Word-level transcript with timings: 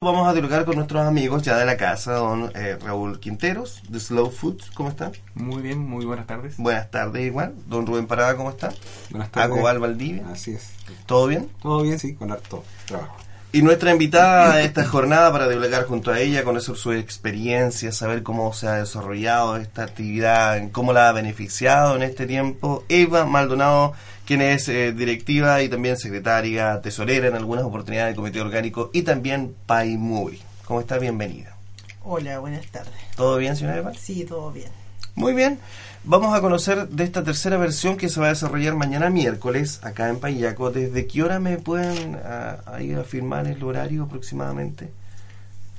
Vamos 0.00 0.28
a 0.28 0.32
dialogar 0.32 0.64
con 0.64 0.76
nuestros 0.76 1.04
amigos 1.04 1.42
ya 1.42 1.58
de 1.58 1.66
la 1.66 1.76
casa, 1.76 2.12
don 2.12 2.52
eh, 2.54 2.78
Raúl 2.80 3.18
Quinteros, 3.18 3.82
de 3.88 3.98
Slow 3.98 4.30
Foods, 4.30 4.70
¿cómo 4.70 4.90
está? 4.90 5.10
Muy 5.34 5.60
bien, 5.60 5.80
muy 5.80 6.04
buenas 6.04 6.28
tardes. 6.28 6.56
Buenas 6.56 6.88
tardes 6.88 7.26
igual. 7.26 7.54
Don 7.66 7.84
Rubén 7.84 8.06
Parada, 8.06 8.36
¿cómo 8.36 8.50
está? 8.50 8.72
Buenas 9.10 9.32
tardes. 9.32 9.50
Acobal 9.50 9.80
Valdivia. 9.80 10.24
Así 10.30 10.52
es. 10.52 10.70
¿Todo 11.04 11.26
bien? 11.26 11.50
Todo 11.60 11.82
bien, 11.82 11.98
sí, 11.98 12.14
con 12.14 12.30
harto 12.30 12.62
trabajo. 12.86 13.16
Y 13.50 13.62
nuestra 13.62 13.90
invitada 13.90 14.52
a 14.52 14.62
esta 14.62 14.84
jornada 14.84 15.32
para 15.32 15.48
dialogar 15.48 15.86
junto 15.86 16.12
a 16.12 16.20
ella, 16.20 16.44
conocer 16.44 16.76
su 16.76 16.92
experiencia, 16.92 17.90
saber 17.90 18.22
cómo 18.22 18.52
se 18.52 18.68
ha 18.68 18.74
desarrollado 18.74 19.56
esta 19.56 19.82
actividad, 19.82 20.70
cómo 20.70 20.92
la 20.92 21.08
ha 21.08 21.12
beneficiado 21.12 21.96
en 21.96 22.02
este 22.02 22.26
tiempo, 22.26 22.84
Eva 22.88 23.24
Maldonado, 23.24 23.94
quien 24.28 24.42
es 24.42 24.68
eh, 24.68 24.92
directiva 24.92 25.62
y 25.62 25.70
también 25.70 25.96
secretaria, 25.96 26.82
tesorera 26.82 27.28
en 27.28 27.34
algunas 27.34 27.64
oportunidades 27.64 28.10
del 28.10 28.16
Comité 28.16 28.42
Orgánico 28.42 28.90
y 28.92 29.00
también 29.00 29.54
PayMovie. 29.64 30.40
¿Cómo 30.66 30.80
está? 30.80 30.98
Bienvenida. 30.98 31.56
Hola, 32.02 32.38
buenas 32.38 32.66
tardes. 32.66 32.92
¿Todo 33.16 33.38
bien, 33.38 33.56
señora 33.56 33.78
Eva? 33.78 33.94
Sí, 33.94 34.26
todo 34.26 34.52
bien. 34.52 34.68
Muy 35.14 35.32
bien. 35.32 35.58
Vamos 36.04 36.36
a 36.36 36.42
conocer 36.42 36.90
de 36.90 37.04
esta 37.04 37.24
tercera 37.24 37.56
versión 37.56 37.96
que 37.96 38.10
se 38.10 38.20
va 38.20 38.26
a 38.26 38.28
desarrollar 38.28 38.74
mañana 38.74 39.08
miércoles 39.08 39.80
acá 39.82 40.10
en 40.10 40.20
Payaco. 40.20 40.70
¿Desde 40.70 41.06
qué 41.06 41.22
hora 41.22 41.40
me 41.40 41.56
pueden 41.56 42.16
a, 42.16 42.58
ahí 42.66 42.92
afirmar 42.92 43.46
el 43.46 43.64
horario 43.64 44.02
aproximadamente? 44.02 44.90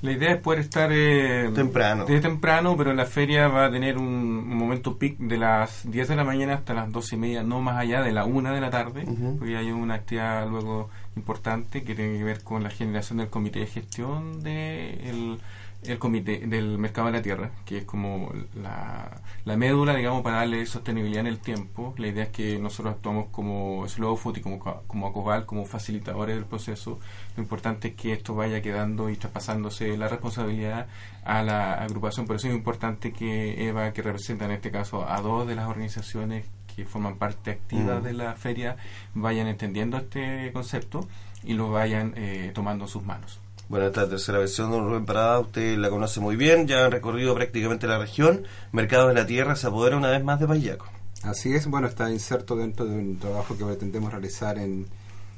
La 0.01 0.11
idea 0.13 0.31
es 0.31 0.37
poder 0.41 0.59
estar 0.61 0.89
eh, 0.93 1.49
Temprano. 1.53 2.05
desde 2.05 2.21
temprano, 2.21 2.75
pero 2.77 2.93
la 2.93 3.05
feria 3.05 3.47
va 3.49 3.65
a 3.65 3.71
tener 3.71 3.97
un, 3.97 4.05
un 4.05 4.57
momento 4.57 4.97
peak 4.97 5.17
de 5.17 5.37
las 5.37 5.89
10 5.91 6.07
de 6.07 6.15
la 6.15 6.23
mañana 6.23 6.53
hasta 6.53 6.73
las 6.73 6.89
12 6.91 7.15
y 7.15 7.19
media, 7.19 7.43
no 7.43 7.59
más 7.61 7.77
allá 7.77 8.01
de 8.01 8.11
la 8.13 8.23
1 8.25 8.53
de 8.53 8.61
la 8.61 8.69
tarde, 8.69 9.03
Ujú. 9.05 9.37
porque 9.39 9.57
hay 9.57 9.71
una 9.71 9.95
actividad 9.95 10.47
luego 10.49 10.89
importante 11.17 11.83
que 11.83 11.95
tiene 11.95 12.17
que 12.17 12.23
ver 12.23 12.43
con 12.43 12.63
la 12.63 12.69
generación 12.69 13.17
del 13.17 13.27
comité 13.27 13.59
de 13.59 13.67
gestión 13.67 14.41
del 14.41 15.37
el 15.83 15.97
comité 15.97 16.39
del 16.45 16.77
mercado 16.77 17.07
de 17.07 17.13
la 17.13 17.21
tierra, 17.21 17.51
que 17.65 17.77
es 17.79 17.85
como 17.85 18.33
la, 18.61 19.21
la 19.45 19.55
médula, 19.57 19.95
digamos, 19.95 20.21
para 20.23 20.37
darle 20.37 20.65
sostenibilidad 20.65 21.21
en 21.21 21.27
el 21.27 21.39
tiempo. 21.39 21.93
La 21.97 22.07
idea 22.07 22.23
es 22.25 22.29
que 22.31 22.59
nosotros 22.59 22.95
actuamos 22.95 23.27
como 23.31 23.87
Slow 23.87 24.17
Food 24.17 24.37
y 24.37 24.41
como, 24.41 24.59
co- 24.59 24.83
como 24.87 25.07
Acobal, 25.07 25.45
como 25.45 25.65
facilitadores 25.65 26.35
del 26.35 26.45
proceso. 26.45 26.99
Lo 27.37 27.43
importante 27.43 27.89
es 27.89 27.93
que 27.95 28.11
esto 28.11 28.35
vaya 28.35 28.61
quedando 28.61 29.09
y 29.09 29.15
traspasándose 29.15 29.95
la 29.97 30.09
responsabilidad 30.09 30.87
a 31.23 31.43
la 31.43 31.75
agrupación. 31.75 32.27
Por 32.27 32.35
eso 32.35 32.49
es 32.49 32.55
importante 32.55 33.13
que 33.13 33.67
Eva, 33.67 33.93
que 33.93 34.01
representa 34.01 34.45
en 34.45 34.51
este 34.51 34.71
caso 34.71 35.07
a 35.09 35.21
dos 35.21 35.47
de 35.47 35.55
las 35.55 35.67
organizaciones 35.69 36.45
que 36.75 36.85
forman 36.85 37.15
parte 37.17 37.51
activa 37.51 37.99
Mm. 37.99 38.03
de 38.03 38.13
la 38.13 38.33
feria, 38.35 38.75
vayan 39.13 39.47
entendiendo 39.47 39.97
este 39.97 40.51
concepto 40.53 41.07
y 41.43 41.53
lo 41.53 41.71
vayan 41.71 42.13
eh, 42.17 42.51
tomando 42.53 42.83
en 42.85 42.89
sus 42.89 43.03
manos. 43.05 43.39
Bueno, 43.69 43.85
esta 43.85 44.09
tercera 44.09 44.39
versión, 44.39 44.71
don 44.71 44.87
Rubén 44.89 45.05
Parada, 45.05 45.39
usted 45.39 45.77
la 45.77 45.91
conoce 45.91 46.19
muy 46.19 46.35
bien, 46.35 46.65
ya 46.67 46.85
han 46.85 46.91
recorrido 46.91 47.35
prácticamente 47.35 47.85
la 47.85 47.99
región. 47.99 48.47
Mercados 48.71 49.09
de 49.09 49.13
la 49.13 49.27
Tierra 49.27 49.55
se 49.55 49.67
apodera 49.67 49.95
una 49.95 50.09
vez 50.09 50.23
más 50.23 50.39
de 50.39 50.47
Payaco. 50.47 50.87
Así 51.21 51.53
es, 51.53 51.67
bueno, 51.67 51.85
está 51.85 52.11
inserto 52.11 52.55
dentro 52.55 52.87
de 52.87 52.97
un 52.97 53.19
trabajo 53.19 53.55
que 53.55 53.63
pretendemos 53.63 54.11
realizar 54.11 54.57
en 54.57 54.87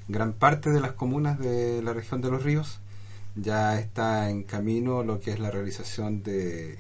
gran 0.08 0.32
parte 0.32 0.70
de 0.70 0.80
las 0.80 0.94
comunas 0.94 1.40
de 1.40 1.82
la 1.84 1.92
región 1.92 2.22
de 2.22 2.32
los 2.32 2.42
ríos. 2.42 2.80
Ya 3.36 3.78
está 3.78 4.30
en 4.30 4.44
camino 4.44 5.04
lo 5.04 5.20
que 5.20 5.32
es 5.32 5.40
la 5.40 5.52
realización 5.52 6.24
de 6.24 6.80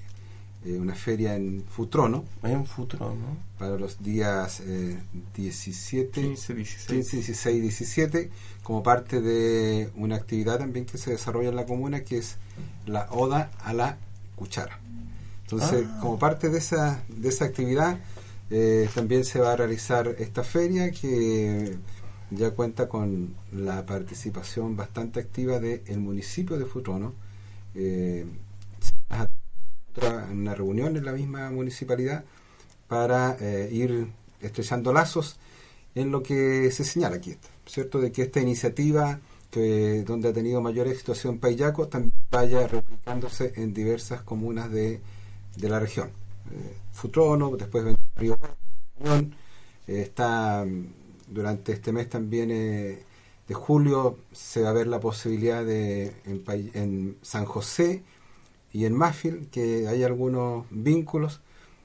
eh, 0.65 0.77
una 0.77 0.93
feria 0.95 1.35
en 1.35 1.63
Futrono 1.67 2.23
Es 2.43 2.53
un 2.53 2.65
futuro, 2.65 3.15
¿no? 3.15 3.37
para 3.57 3.77
los 3.77 4.01
días 4.03 4.61
eh, 4.61 4.99
17, 5.35 6.21
15, 6.21 6.53
16. 6.53 6.87
15, 6.87 7.17
16 7.17 7.57
y 7.57 7.59
17 7.61 8.31
como 8.63 8.83
parte 8.83 9.21
de 9.21 9.89
una 9.95 10.15
actividad 10.17 10.59
también 10.59 10.85
que 10.85 10.97
se 10.97 11.11
desarrolla 11.11 11.49
en 11.49 11.55
la 11.55 11.65
comuna 11.65 12.01
que 12.03 12.17
es 12.17 12.37
la 12.85 13.07
oda 13.11 13.51
a 13.63 13.73
la 13.73 13.97
cuchara. 14.35 14.79
Entonces, 15.43 15.85
Ah. 15.87 15.99
como 16.01 16.17
parte 16.19 16.49
de 16.49 16.59
esa, 16.59 17.03
de 17.09 17.27
esa 17.29 17.45
actividad, 17.45 17.99
eh, 18.49 18.87
también 18.95 19.25
se 19.25 19.39
va 19.39 19.53
a 19.53 19.55
realizar 19.55 20.07
esta 20.19 20.43
feria 20.43 20.91
que 20.91 21.77
ya 22.29 22.51
cuenta 22.51 22.87
con 22.87 23.33
la 23.51 23.85
participación 23.85 24.75
bastante 24.77 25.19
activa 25.19 25.59
del 25.59 25.99
municipio 25.99 26.57
de 26.57 26.65
Futrono. 26.65 27.13
Otra- 29.95 30.27
una 30.31 30.55
reunión 30.55 30.95
en 30.97 31.05
la 31.05 31.11
misma 31.11 31.49
municipalidad 31.51 32.23
para 32.87 33.35
eh, 33.39 33.69
ir 33.71 34.07
estrechando 34.41 34.93
lazos 34.93 35.37
en 35.95 36.11
lo 36.11 36.23
que 36.23 36.71
se 36.71 36.83
señala 36.85 37.17
aquí, 37.17 37.35
¿cierto? 37.65 37.99
De 37.99 38.11
que 38.11 38.21
esta 38.23 38.39
iniciativa, 38.39 39.19
que 39.49 40.03
donde 40.03 40.29
ha 40.29 40.33
tenido 40.33 40.61
mayor 40.61 40.87
éxito 40.87 41.13
en 41.25 41.39
Payaco, 41.39 41.87
también 41.89 42.13
vaya 42.31 42.67
replicándose 42.67 43.53
en 43.57 43.73
diversas 43.73 44.21
comunas 44.21 44.71
de, 44.71 45.01
de 45.57 45.69
la 45.69 45.79
región. 45.79 46.09
Eh, 46.51 46.75
Futrono, 46.93 47.55
después 47.57 47.83
Río 48.15 48.37
eh, 49.03 49.29
está 49.87 50.65
mm, 50.65 50.85
durante 51.27 51.73
este 51.73 51.91
mes 51.91 52.09
también 52.09 52.49
eh, 52.51 53.03
de 53.47 53.53
julio 53.53 54.19
se 54.31 54.61
va 54.61 54.69
a 54.69 54.73
ver 54.73 54.87
la 54.87 54.99
posibilidad 54.99 55.65
de 55.65 56.13
en, 56.25 56.43
en 56.73 57.17
San 57.21 57.45
José 57.45 58.03
y 58.73 58.85
en 58.85 58.93
Mafil 58.95 59.47
que 59.51 59.87
hay 59.87 60.03
algunos 60.03 60.65
vínculos 60.69 61.41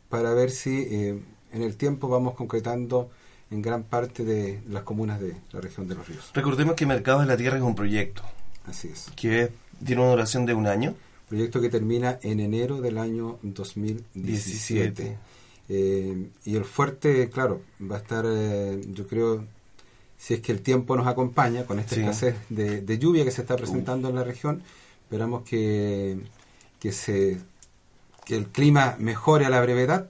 para 0.08 0.32
ver 0.34 0.50
si 0.50 0.86
eh, 0.90 1.18
en 1.52 1.62
el 1.62 1.76
tiempo 1.76 2.08
vamos 2.08 2.34
concretando 2.34 3.10
en 3.50 3.62
gran 3.62 3.82
parte 3.84 4.24
de 4.24 4.60
las 4.68 4.82
comunas 4.82 5.20
de 5.20 5.34
la 5.52 5.60
región 5.60 5.86
de 5.88 5.94
los 5.94 6.08
ríos. 6.08 6.30
Recordemos 6.34 6.74
que 6.74 6.86
Mercados 6.86 7.22
de 7.22 7.28
la 7.28 7.36
Tierra 7.36 7.56
es 7.56 7.62
un 7.62 7.74
proyecto 7.74 8.22
Así 8.66 8.88
es. 8.88 9.06
que 9.16 9.50
tiene 9.84 10.02
una 10.02 10.10
duración 10.10 10.46
de 10.46 10.54
un 10.54 10.66
año. 10.66 10.94
Proyecto 11.28 11.60
que 11.60 11.68
termina 11.68 12.18
en 12.22 12.40
enero 12.40 12.80
del 12.80 12.98
año 12.98 13.38
2017. 13.42 14.22
17. 14.24 15.18
Eh, 15.68 16.28
y 16.44 16.54
el 16.56 16.64
fuerte, 16.64 17.28
claro, 17.30 17.60
va 17.82 17.96
a 17.96 17.98
estar, 17.98 18.24
eh, 18.28 18.80
yo 18.92 19.06
creo, 19.08 19.44
si 20.16 20.34
es 20.34 20.40
que 20.40 20.52
el 20.52 20.60
tiempo 20.62 20.96
nos 20.96 21.06
acompaña 21.08 21.64
con 21.64 21.78
esta 21.80 21.96
Sí. 21.96 22.00
escasez 22.02 22.36
de, 22.48 22.80
de 22.82 22.98
lluvia 22.98 23.24
que 23.24 23.32
se 23.32 23.42
está 23.42 23.56
presentando 23.56 24.08
en 24.08 24.14
la 24.14 24.22
región, 24.24 24.62
esperamos 25.02 25.42
que, 25.42 26.18
que, 26.80 26.92
se, 26.92 27.38
que 28.24 28.36
el 28.36 28.46
clima 28.46 28.96
mejore 28.98 29.46
a 29.46 29.50
la 29.50 29.60
brevedad 29.60 30.08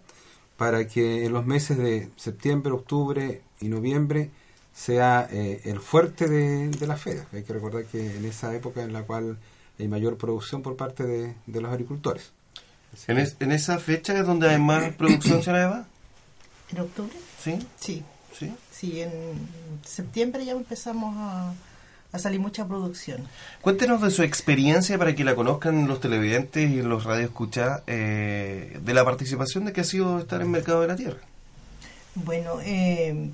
para 0.57 0.87
que 0.89 1.25
en 1.27 1.33
los 1.33 1.45
meses 1.47 1.77
de 1.79 2.11
septiembre, 2.17 2.73
octubre 2.73 3.43
y 3.61 3.69
noviembre 3.69 4.31
sea 4.75 5.27
eh, 5.31 5.61
el 5.65 5.81
fuerte 5.81 6.29
de, 6.29 6.69
de 6.69 6.87
la 6.87 6.97
feria. 6.97 7.27
Hay 7.33 7.43
que 7.43 7.53
recordar 7.53 7.85
que 7.85 8.17
en 8.17 8.25
esa 8.25 8.55
época 8.55 8.83
en 8.83 8.93
la 8.93 9.03
cual 9.03 9.39
hay 9.79 9.89
mayor 9.89 10.17
producción 10.17 10.63
por 10.63 10.77
parte 10.77 11.05
de, 11.05 11.35
de 11.47 11.61
los 11.61 11.71
agricultores. 11.71 12.31
Así 12.93 13.05
En, 13.09 13.17
que- 13.17 13.23
es- 13.23 13.37
en 13.41 13.53
esa 13.53 13.79
fecha 13.79 14.19
es 14.19 14.27
donde 14.27 14.49
hay 14.49 14.59
más 14.61 14.95
producción, 14.97 15.43
señora 15.43 15.63
Eva. 15.65 15.87
¿En 16.71 16.81
octubre? 16.81 17.13
¿Sí? 17.43 17.59
Sí. 17.81 18.03
¿Sí? 18.39 18.53
Sí, 18.71 19.01
en 19.01 19.11
septiembre 19.85 20.45
ya 20.45 20.53
empezamos 20.53 21.15
a, 21.17 21.55
a 22.17 22.19
salir 22.19 22.41
mucha 22.41 22.67
producción. 22.67 23.27
Cuéntenos 23.61 24.03
de 24.03 24.11
su 24.11 24.23
experiencia 24.23 24.99
para 24.99 25.15
que 25.15 25.25
la 25.25 25.35
conozcan 25.35 25.87
los 25.87 26.01
televidentes 26.01 26.71
y 26.71 26.83
los 26.83 27.05
radioescuchas 27.05 27.83
eh, 27.87 28.79
de 28.83 28.95
la 28.95 29.05
participación 29.05 29.65
de 29.65 29.73
que 29.73 29.83
ha 29.83 29.85
sido 29.85 30.19
estar 30.19 30.41
en 30.43 30.51
Mercado 30.51 30.81
de 30.81 30.89
la 30.89 30.97
Tierra. 30.97 31.21
Bueno, 32.15 32.59
eh, 32.65 33.31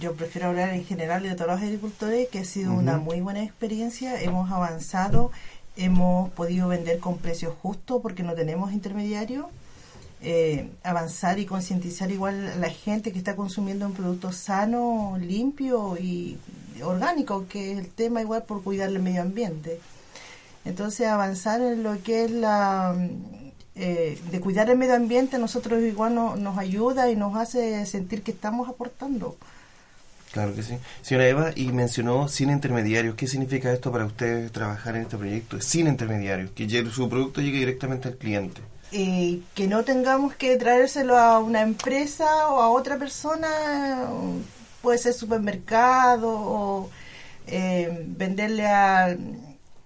yo 0.00 0.14
prefiero 0.14 0.48
hablar 0.48 0.70
en 0.70 0.84
general 0.84 1.22
de 1.22 1.34
todos 1.34 1.50
los 1.50 1.60
agricultores, 1.60 2.28
que 2.28 2.40
ha 2.40 2.44
sido 2.44 2.72
una 2.72 2.98
muy 2.98 3.20
buena 3.20 3.42
experiencia. 3.42 4.20
Hemos 4.20 4.50
avanzado, 4.50 5.30
hemos 5.76 6.30
podido 6.30 6.68
vender 6.68 6.98
con 6.98 7.18
precios 7.18 7.54
justos 7.62 8.00
porque 8.02 8.22
no 8.22 8.34
tenemos 8.34 8.72
intermediarios. 8.72 9.46
Eh, 10.20 10.70
avanzar 10.82 11.38
y 11.38 11.46
concientizar 11.46 12.10
igual 12.10 12.44
a 12.48 12.56
la 12.56 12.70
gente 12.70 13.12
que 13.12 13.18
está 13.18 13.36
consumiendo 13.36 13.86
un 13.86 13.92
producto 13.92 14.32
sano, 14.32 15.16
limpio 15.20 15.96
y 15.96 16.36
orgánico, 16.82 17.46
que 17.48 17.72
es 17.72 17.78
el 17.78 17.86
tema 17.88 18.20
igual 18.20 18.42
por 18.42 18.62
cuidar 18.64 18.88
el 18.88 18.98
medio 18.98 19.22
ambiente. 19.22 19.78
Entonces 20.64 21.06
avanzar 21.06 21.60
en 21.60 21.84
lo 21.84 22.02
que 22.02 22.24
es 22.24 22.30
la 22.32 22.96
eh, 23.76 24.18
de 24.32 24.40
cuidar 24.40 24.68
el 24.70 24.76
medio 24.76 24.94
ambiente, 24.96 25.38
nosotros 25.38 25.80
igual 25.84 26.12
no- 26.16 26.34
nos 26.34 26.58
ayuda 26.58 27.08
y 27.10 27.14
nos 27.14 27.36
hace 27.36 27.86
sentir 27.86 28.22
que 28.24 28.32
estamos 28.32 28.68
aportando. 28.68 29.36
Claro 30.32 30.52
que 30.54 30.64
sí. 30.64 30.74
Señora 31.00 31.28
Eva, 31.28 31.50
y 31.54 31.70
mencionó 31.72 32.26
sin 32.26 32.50
intermediarios. 32.50 33.14
¿Qué 33.14 33.28
significa 33.28 33.72
esto 33.72 33.92
para 33.92 34.04
ustedes 34.04 34.50
trabajar 34.50 34.96
en 34.96 35.02
este 35.02 35.16
proyecto? 35.16 35.60
Sin 35.60 35.86
intermediarios, 35.86 36.50
que 36.50 36.68
su 36.90 37.08
producto 37.08 37.40
llegue 37.40 37.58
directamente 37.60 38.08
al 38.08 38.16
cliente. 38.16 38.60
Eh, 38.90 39.40
que 39.54 39.66
no 39.66 39.84
tengamos 39.84 40.34
que 40.34 40.56
traérselo 40.56 41.18
a 41.18 41.40
una 41.40 41.60
empresa 41.60 42.48
o 42.48 42.62
a 42.62 42.70
otra 42.70 42.96
persona, 42.96 43.48
puede 44.80 44.96
ser 44.98 45.12
supermercado 45.12 46.30
o 46.30 46.90
eh, 47.46 48.02
venderle 48.06 48.66
a, 48.66 49.14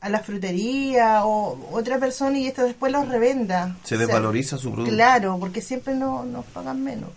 a 0.01 0.09
la 0.09 0.21
frutería 0.21 1.25
o 1.25 1.71
otra 1.73 1.99
persona 1.99 2.39
y 2.39 2.47
esto 2.47 2.63
después 2.63 2.93
los 2.93 3.09
revenda. 3.09 3.77
Se 3.85 3.97
O 3.97 3.99
sea, 3.99 4.07
desvaloriza 4.07 4.57
su 4.59 4.71
producto. 4.71 4.95
Claro, 4.95 5.37
porque 5.39 5.61
siempre 5.61 5.95
no, 5.95 6.25
nos 6.25 6.45
pagan 6.47 6.83
menos. 6.83 7.11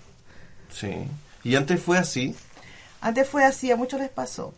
Sí. 0.72 0.92
Y 1.44 1.56
antes 1.56 1.82
fue 1.82 1.98
así. 1.98 2.36
Antes 3.02 3.30
fue 3.30 3.44
así, 3.44 3.72
a 3.72 3.76
muchos 3.76 4.00
les 4.00 4.10
pasó. 4.10 4.54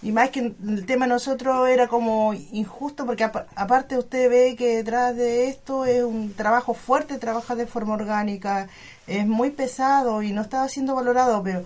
Y 0.00 0.12
más 0.12 0.30
que 0.30 0.40
el 0.64 0.86
tema 0.86 1.06
de 1.06 1.12
nosotros 1.14 1.68
era 1.68 1.88
como 1.88 2.32
injusto, 2.32 3.04
porque 3.04 3.24
apa- 3.24 3.46
aparte 3.56 3.98
usted 3.98 4.30
ve 4.30 4.54
que 4.56 4.76
detrás 4.76 5.16
de 5.16 5.48
esto 5.48 5.84
es 5.84 6.04
un 6.04 6.32
trabajo 6.34 6.72
fuerte, 6.74 7.18
trabajar 7.18 7.56
de 7.56 7.66
forma 7.66 7.94
orgánica, 7.94 8.68
es 9.08 9.26
muy 9.26 9.50
pesado 9.50 10.22
y 10.22 10.30
no 10.32 10.42
estaba 10.42 10.68
siendo 10.68 10.94
valorado, 10.94 11.42
pero 11.42 11.64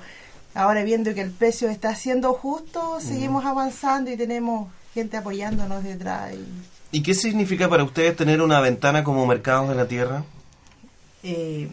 ahora 0.55 0.83
viendo 0.83 1.13
que 1.13 1.21
el 1.21 1.31
precio 1.31 1.69
está 1.69 1.95
siendo 1.95 2.33
justo, 2.33 3.01
seguimos 3.01 3.45
avanzando 3.45 4.11
y 4.11 4.17
tenemos 4.17 4.69
gente 4.95 5.19
apoyándonos 5.19 5.85
detrás. 5.85 6.33
Y, 6.33 6.99
¿Y 6.99 7.03
qué 7.03 7.15
significa 7.15 7.69
para 7.69 7.85
ustedes 7.85 8.17
tener 8.17 8.41
una 8.41 8.61
ventana 8.61 9.05
como 9.05 9.27
Mercados 9.27 9.69
de 9.69 9.75
la 9.75 9.87
Tierra? 9.87 10.25
eh, 11.23 11.69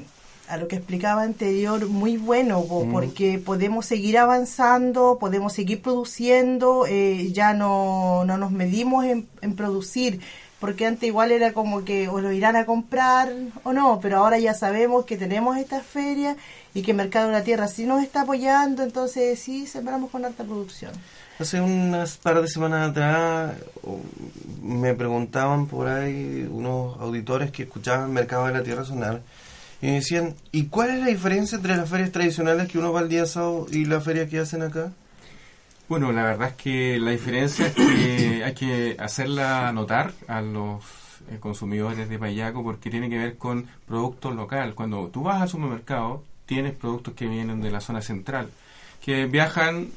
a 0.50 0.58
lo 0.58 0.68
que 0.68 0.78
explicaba 0.78 1.22
anterior, 1.22 1.88
muy 1.88 2.18
bueno, 2.18 2.64
po, 2.66 2.84
Mm. 2.86 2.92
porque 2.92 3.38
podemos 3.40 3.86
seguir 3.86 4.18
avanzando, 4.18 5.18
podemos 5.20 5.54
seguir 5.54 5.82
produciendo, 5.82 6.86
eh, 6.88 7.32
ya 7.32 7.54
no, 7.54 8.26
no 8.26 8.38
nos 8.38 8.52
medimos 8.52 9.06
en, 9.06 9.28
en 9.42 9.56
producir, 9.56 10.20
porque 10.60 10.86
antes 10.88 11.08
igual 11.08 11.32
era 11.32 11.54
como 11.54 11.86
que 11.86 12.10
o 12.10 12.20
lo 12.20 12.32
irán 12.32 12.56
a 12.56 12.66
comprar 12.66 13.32
o 13.64 13.72
no, 13.74 14.00
pero 14.02 14.18
ahora 14.18 14.40
ya 14.40 14.54
sabemos 14.54 15.06
que 15.06 15.18
tenemos 15.18 15.56
esta 15.58 15.80
feria 15.82 16.36
y 16.74 16.82
que 16.82 16.94
Mercado 16.94 17.28
de 17.28 17.34
la 17.34 17.44
Tierra 17.44 17.68
sí 17.68 17.86
nos 17.86 18.02
está 18.04 18.22
apoyando, 18.22 18.84
entonces 18.84 19.40
sí 19.40 19.68
sembramos 19.68 20.10
con 20.10 20.26
alta 20.26 20.44
producción. 20.44 20.92
Hace 21.40 21.62
unas 21.62 22.18
par 22.18 22.42
de 22.42 22.48
semanas 22.50 22.90
atrás 22.92 23.54
me 24.62 24.94
preguntaban 24.94 25.68
por 25.68 25.88
ahí 25.88 26.46
unos 26.52 27.00
auditores 27.00 27.52
que 27.52 27.64
escuchaban 27.64 28.12
Mercado 28.12 28.48
de 28.48 28.54
la 28.54 28.64
Tierra 28.64 28.84
sonar 28.84 29.22
y 29.82 29.92
decían, 29.92 30.36
¿y 30.52 30.66
cuál 30.66 30.92
es 30.92 31.00
la 31.00 31.08
diferencia 31.08 31.56
entre 31.56 31.78
las 31.78 31.90
ferias 31.90 32.12
tradicionales 32.12 32.68
que 32.68 32.78
uno 32.78 32.92
va 32.92 33.02
el 33.02 33.10
día 33.10 33.26
sábado 33.26 33.68
y 33.72 33.86
la 33.86 34.02
feria 34.02 34.28
que 34.28 34.40
hacen 34.40 34.62
acá? 34.62 34.92
Bueno, 35.88 36.12
la 36.12 36.24
verdad 36.24 36.50
es 36.50 36.56
que 36.56 37.00
la 37.00 37.12
diferencia 37.12 37.68
es 37.68 37.74
que 37.74 38.44
hay 38.46 38.54
que 38.54 38.96
hacerla 39.00 39.72
notar 39.72 40.14
a 40.28 40.42
los 40.42 40.84
eh, 41.32 41.38
consumidores 41.40 42.10
de 42.10 42.20
Payaco 42.20 42.64
porque 42.64 42.90
tiene 42.90 43.10
que 43.10 43.18
ver 43.18 43.38
con 43.38 43.68
productos 43.88 44.36
local. 44.36 44.76
Cuando 44.76 45.08
tú 45.08 45.24
vas 45.24 45.42
al 45.42 45.50
supermercado, 45.50 46.24
tienes 46.46 46.74
productos 46.74 47.14
que 47.14 47.28
vienen 47.28 47.62
de 47.62 47.72
la 47.72 47.82
zona 47.82 48.02
central, 48.02 48.50
que 49.04 49.26
viajan 49.28 49.88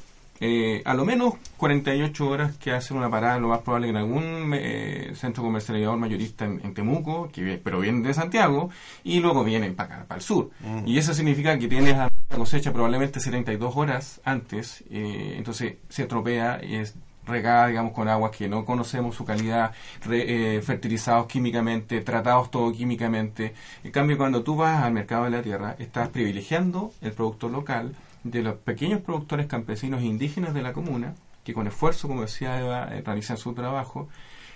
eh, 0.45 0.81
a 0.83 0.93
lo 0.93 1.05
menos 1.05 1.35
48 1.57 2.27
horas 2.27 2.57
que 2.57 2.71
hacen 2.71 2.97
una 2.97 3.09
parada, 3.09 3.39
lo 3.39 3.47
más 3.47 3.59
probable 3.61 3.87
que 3.87 3.91
en 3.91 3.97
algún 3.97 4.51
eh, 4.53 5.13
centro 5.15 5.41
comercializador 5.41 5.97
mayorista 5.97 6.43
en, 6.43 6.59
en 6.63 6.73
Temuco, 6.73 7.29
que, 7.31 7.61
pero 7.63 7.79
vienen 7.79 8.03
de 8.03 8.13
Santiago, 8.13 8.69
y 9.05 9.19
luego 9.21 9.43
vienen 9.45 9.73
para 9.75 9.95
acá, 9.95 10.05
para 10.05 10.17
el 10.17 10.23
sur. 10.23 10.49
Y 10.85 10.97
eso 10.97 11.13
significa 11.13 11.57
que 11.57 11.67
tienes 11.69 11.95
la 11.95 12.09
cosecha 12.35 12.73
probablemente 12.73 13.19
72 13.21 13.75
horas 13.77 14.19
antes, 14.25 14.83
eh, 14.91 15.35
entonces 15.37 15.75
se 15.87 16.01
estropea 16.01 16.59
y 16.63 16.75
es 16.75 16.95
regada, 17.25 17.67
digamos, 17.67 17.93
con 17.93 18.09
aguas 18.09 18.31
que 18.35 18.49
no 18.49 18.65
conocemos 18.65 19.15
su 19.15 19.23
calidad, 19.23 19.71
re- 20.03 20.57
eh, 20.57 20.61
fertilizados 20.61 21.25
químicamente, 21.27 22.01
tratados 22.01 22.51
todo 22.51 22.69
químicamente. 22.73 23.53
En 23.85 23.91
cambio, 23.91 24.17
cuando 24.17 24.43
tú 24.43 24.57
vas 24.57 24.83
al 24.83 24.91
mercado 24.91 25.23
de 25.23 25.29
la 25.29 25.41
tierra, 25.41 25.75
estás 25.79 26.09
privilegiando 26.09 26.91
el 27.01 27.13
producto 27.13 27.47
local 27.47 27.95
de 28.23 28.41
los 28.41 28.55
pequeños 28.55 29.01
productores 29.01 29.47
campesinos 29.47 30.01
e 30.01 30.05
indígenas 30.05 30.53
de 30.53 30.61
la 30.61 30.73
comuna, 30.73 31.15
que 31.43 31.53
con 31.53 31.67
esfuerzo, 31.67 32.07
como 32.07 32.21
decía 32.21 32.59
Eva, 32.59 32.89
eh, 32.91 33.01
realizan 33.05 33.37
su 33.37 33.53
trabajo. 33.53 34.07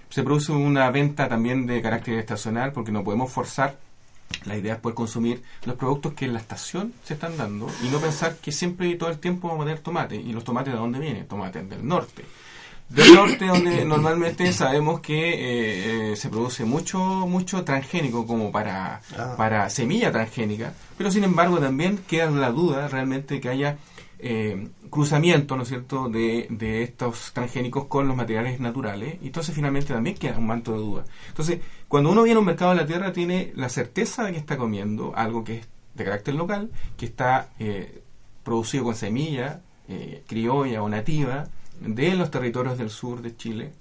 Se 0.10 0.24
produce 0.24 0.52
una 0.52 0.90
venta 0.90 1.28
también 1.28 1.66
de 1.66 1.82
carácter 1.82 2.18
estacional, 2.18 2.72
porque 2.72 2.92
no 2.92 3.04
podemos 3.04 3.32
forzar 3.32 3.78
la 4.46 4.58
idea 4.58 4.76
es 4.76 4.80
poder 4.80 4.96
consumir 4.96 5.44
los 5.66 5.76
productos 5.76 6.14
que 6.14 6.26
en 6.26 6.34
la 6.34 6.40
estación 6.40 6.94
se 7.04 7.14
están 7.14 7.38
dando 7.38 7.70
y 7.84 7.88
no 7.88 8.00
pensar 8.00 8.36
que 8.36 8.52
siempre 8.52 8.88
y 8.88 8.98
todo 8.98 9.10
el 9.10 9.20
tiempo 9.20 9.48
vamos 9.48 9.64
a 9.64 9.68
tener 9.68 9.80
tomate. 9.80 10.16
¿Y 10.16 10.34
los 10.34 10.44
tomates 10.44 10.74
de 10.74 10.80
dónde 10.80 11.00
vienen? 11.00 11.28
Tomates 11.28 11.70
del 11.70 11.88
norte. 11.88 12.26
Del 12.90 13.14
norte, 13.16 13.46
donde 13.48 13.84
normalmente 13.84 14.52
sabemos 14.54 15.02
que 15.02 15.34
eh, 15.34 16.12
eh, 16.12 16.16
se 16.16 16.30
produce 16.30 16.64
mucho 16.64 17.00
mucho 17.28 17.64
transgénico 17.66 18.26
como 18.26 18.52
para, 18.52 19.02
Ah. 19.18 19.34
para 19.36 19.70
semilla 19.70 20.12
transgénica, 20.12 20.74
pero 20.98 21.12
sin 21.12 21.26
embargo 21.26 21.60
también 21.60 21.98
queda 22.08 22.30
la 22.32 22.52
duda 22.52 22.88
realmente 22.88 23.42
que 23.42 23.50
haya 23.50 23.78
eh, 24.20 24.70
cruzamiento, 24.90 25.56
¿no 25.58 25.64
es 25.64 25.70
cierto?, 25.70 26.10
de, 26.10 26.48
de 26.50 26.82
estos 26.82 27.34
transgénicos 27.34 27.86
con 27.86 28.08
los 28.08 28.16
materiales 28.18 28.60
naturales, 28.60 29.18
y 29.22 29.28
entonces 29.28 29.54
finalmente 29.54 29.94
también 29.94 30.16
queda 30.16 30.38
un 30.40 30.48
manto 30.48 30.72
de 30.72 30.80
duda. 30.80 31.06
Entonces, 31.28 31.60
cuando 31.88 32.10
uno 32.12 32.24
viene 32.24 32.38
a 32.38 32.40
un 32.40 32.46
mercado 32.48 32.72
de 32.72 32.78
la 32.78 32.88
tierra, 32.88 33.14
tiene 33.14 33.52
la 33.56 33.70
certeza 33.70 34.24
de 34.24 34.32
que 34.32 34.40
está 34.40 34.58
comiendo 34.58 35.14
algo 35.16 35.44
que 35.44 35.58
es 35.58 35.68
de 35.94 36.04
carácter 36.04 36.34
local, 36.36 36.72
que 36.98 37.06
está 37.06 37.50
eh, 37.60 38.02
producido 38.44 38.86
con 38.86 38.96
semilla 38.96 39.62
eh, 39.90 40.24
criolla 40.28 40.82
o 40.82 40.90
nativa 40.90 41.48
de 41.82 42.16
los 42.16 42.32
territorios 42.32 42.78
del 42.78 42.90
sur 42.90 43.22
de 43.22 43.36
Chile. 43.36 43.72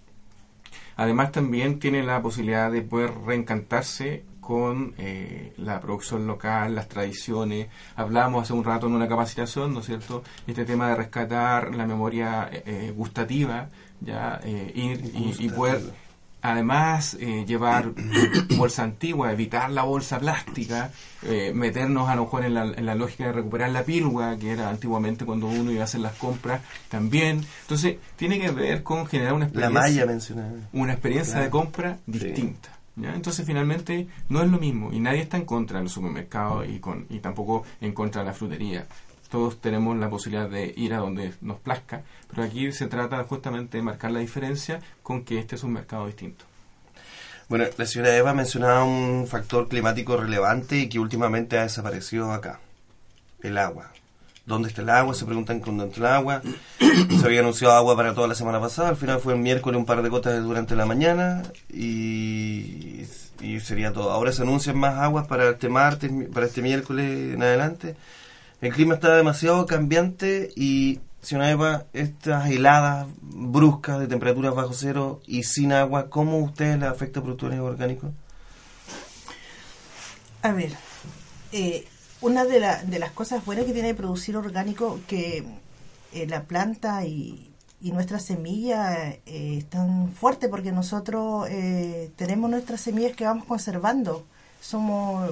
Además, 0.96 1.32
también 1.32 1.78
tiene 1.78 2.02
la 2.02 2.22
posibilidad 2.22 2.70
de 2.72 2.82
poder 2.82 3.12
reencantarse 3.26 4.24
con 4.40 4.94
eh, 4.98 5.52
la 5.58 5.80
producción 5.80 6.26
local, 6.26 6.74
las 6.74 6.88
tradiciones. 6.88 7.68
Hablamos 7.96 8.44
hace 8.44 8.52
un 8.52 8.64
rato 8.64 8.86
en 8.86 8.94
una 8.94 9.08
capacitación, 9.08 9.74
¿no 9.74 9.80
es 9.80 9.86
cierto? 9.86 10.22
Este 10.46 10.64
tema 10.64 10.88
de 10.88 10.94
rescatar 10.94 11.74
la 11.74 11.84
memoria 11.86 12.48
eh, 12.52 12.62
eh, 12.64 12.92
gustativa, 12.96 13.68
ya 14.00 14.40
eh, 14.44 14.72
ir 14.74 15.10
y- 15.14 15.34
y, 15.46 15.48
poder 15.50 15.82
además 16.46 17.16
eh, 17.20 17.44
llevar 17.46 17.92
bolsa 18.56 18.82
antigua, 18.84 19.32
evitar 19.32 19.70
la 19.70 19.82
bolsa 19.82 20.18
plástica, 20.18 20.90
eh, 21.22 21.52
meternos 21.54 22.08
a 22.08 22.14
lo 22.16 22.22
mejor 22.24 22.44
en 22.44 22.54
la, 22.54 22.64
en 22.64 22.86
la 22.86 22.94
lógica 22.94 23.26
de 23.26 23.32
recuperar 23.32 23.70
la 23.70 23.82
pilgua, 23.84 24.36
que 24.38 24.50
era 24.52 24.68
antiguamente 24.70 25.24
cuando 25.24 25.46
uno 25.46 25.70
iba 25.70 25.82
a 25.82 25.84
hacer 25.84 26.00
las 26.00 26.14
compras 26.14 26.62
también. 26.88 27.44
Entonces, 27.62 27.96
tiene 28.16 28.38
que 28.40 28.50
ver 28.50 28.82
con 28.82 29.06
generar 29.06 29.32
una 29.34 29.46
La 29.46 29.66
experiencia 29.66 29.80
malla 29.80 30.06
mencionada. 30.06 30.52
una 30.72 30.92
experiencia 30.92 31.32
Claro. 31.34 31.44
de 31.44 31.50
compra 31.50 31.96
Sí. 32.06 32.12
distinta. 32.18 32.68
¿ya? 32.98 33.14
Entonces 33.14 33.44
finalmente 33.44 34.06
no 34.30 34.42
es 34.42 34.50
lo 34.50 34.58
mismo 34.58 34.90
y 34.90 35.00
nadie 35.00 35.20
está 35.20 35.36
en 35.36 35.44
contra 35.44 35.78
del 35.80 35.90
supermercado 35.90 36.64
y, 36.64 36.78
con, 36.78 37.04
y 37.10 37.18
tampoco 37.18 37.62
en 37.82 37.92
contra 37.92 38.22
de 38.22 38.28
la 38.28 38.32
frutería. 38.32 38.86
Todos 39.30 39.60
tenemos 39.60 39.96
la 39.96 40.08
posibilidad 40.08 40.48
de 40.48 40.72
ir 40.76 40.94
a 40.94 40.98
donde 40.98 41.32
nos 41.40 41.58
plazca, 41.58 42.02
pero 42.30 42.42
aquí 42.42 42.70
se 42.72 42.86
trata 42.86 43.22
justamente 43.24 43.78
de 43.78 43.82
marcar 43.82 44.10
la 44.10 44.20
diferencia 44.20 44.80
con 45.02 45.24
que 45.24 45.38
este 45.38 45.56
es 45.56 45.64
un 45.64 45.72
mercado 45.72 46.06
distinto. 46.06 46.44
Bueno, 47.48 47.64
la 47.76 47.86
señora 47.86 48.16
Eva 48.16 48.34
mencionaba 48.34 48.82
un 48.82 49.26
factor 49.28 49.68
climático 49.68 50.16
relevante 50.16 50.78
y 50.78 50.88
que 50.88 50.98
últimamente 50.98 51.58
ha 51.58 51.62
desaparecido 51.62 52.32
acá. 52.32 52.58
El 53.40 53.56
agua. 53.58 53.92
¿Dónde 54.46 54.68
está 54.68 54.82
el 54.82 54.90
agua? 54.90 55.14
Se 55.14 55.24
preguntan 55.24 55.60
con 55.60 55.76
dónde 55.76 55.94
está 55.94 56.08
el 56.08 56.14
agua. 56.14 56.42
Se 56.78 57.24
había 57.24 57.40
anunciado 57.40 57.74
agua 57.74 57.96
para 57.96 58.14
toda 58.14 58.26
la 58.26 58.34
semana 58.34 58.60
pasada. 58.60 58.88
Al 58.88 58.96
final 58.96 59.20
fue 59.20 59.34
el 59.34 59.40
miércoles 59.40 59.78
un 59.78 59.86
par 59.86 60.02
de 60.02 60.08
gotas 60.08 60.42
durante 60.42 60.74
la 60.74 60.86
mañana 60.86 61.42
y, 61.68 63.02
y 63.40 63.60
sería 63.60 63.92
todo. 63.92 64.10
Ahora 64.10 64.32
se 64.32 64.42
anuncian 64.42 64.76
más 64.76 64.94
aguas 64.96 65.28
para 65.28 65.50
este 65.50 65.68
martes, 65.68 66.10
para 66.32 66.46
este 66.46 66.62
miércoles 66.62 67.34
en 67.34 67.42
adelante. 67.42 67.96
El 68.60 68.72
clima 68.72 68.94
está 68.94 69.14
demasiado 69.14 69.66
cambiante 69.66 70.50
y, 70.56 71.00
señora 71.22 71.50
Eva, 71.50 71.84
estas 71.92 72.48
heladas 72.50 73.06
bruscas 73.20 73.98
de 74.00 74.06
temperaturas 74.08 74.54
bajo 74.54 74.72
cero 74.72 75.20
y 75.26 75.42
sin 75.42 75.72
agua, 75.72 76.08
¿cómo 76.08 76.38
ustedes 76.38 76.78
les 76.78 76.88
afecta 76.88 77.20
a 77.20 77.22
productores 77.22 77.60
orgánicos? 77.60 78.10
A 80.42 80.52
ver, 80.52 80.72
eh, 81.52 81.86
una 82.20 82.44
de, 82.44 82.60
la- 82.60 82.82
de 82.82 82.98
las 82.98 83.10
cosas 83.12 83.44
buenas 83.44 83.66
que 83.66 83.72
tiene 83.72 83.94
producir 83.94 84.36
orgánico 84.36 85.00
que 85.06 85.44
eh, 86.12 86.26
la 86.26 86.44
planta 86.44 87.04
y, 87.04 87.50
y 87.82 87.92
nuestra 87.92 88.20
semilla 88.20 89.10
eh, 89.10 89.20
están 89.58 90.12
fuertes 90.12 90.48
porque 90.48 90.72
nosotros 90.72 91.46
eh, 91.50 92.10
tenemos 92.16 92.48
nuestras 92.50 92.80
semillas 92.80 93.14
que 93.16 93.24
vamos 93.24 93.44
conservando. 93.44 94.24
Somos 94.60 95.30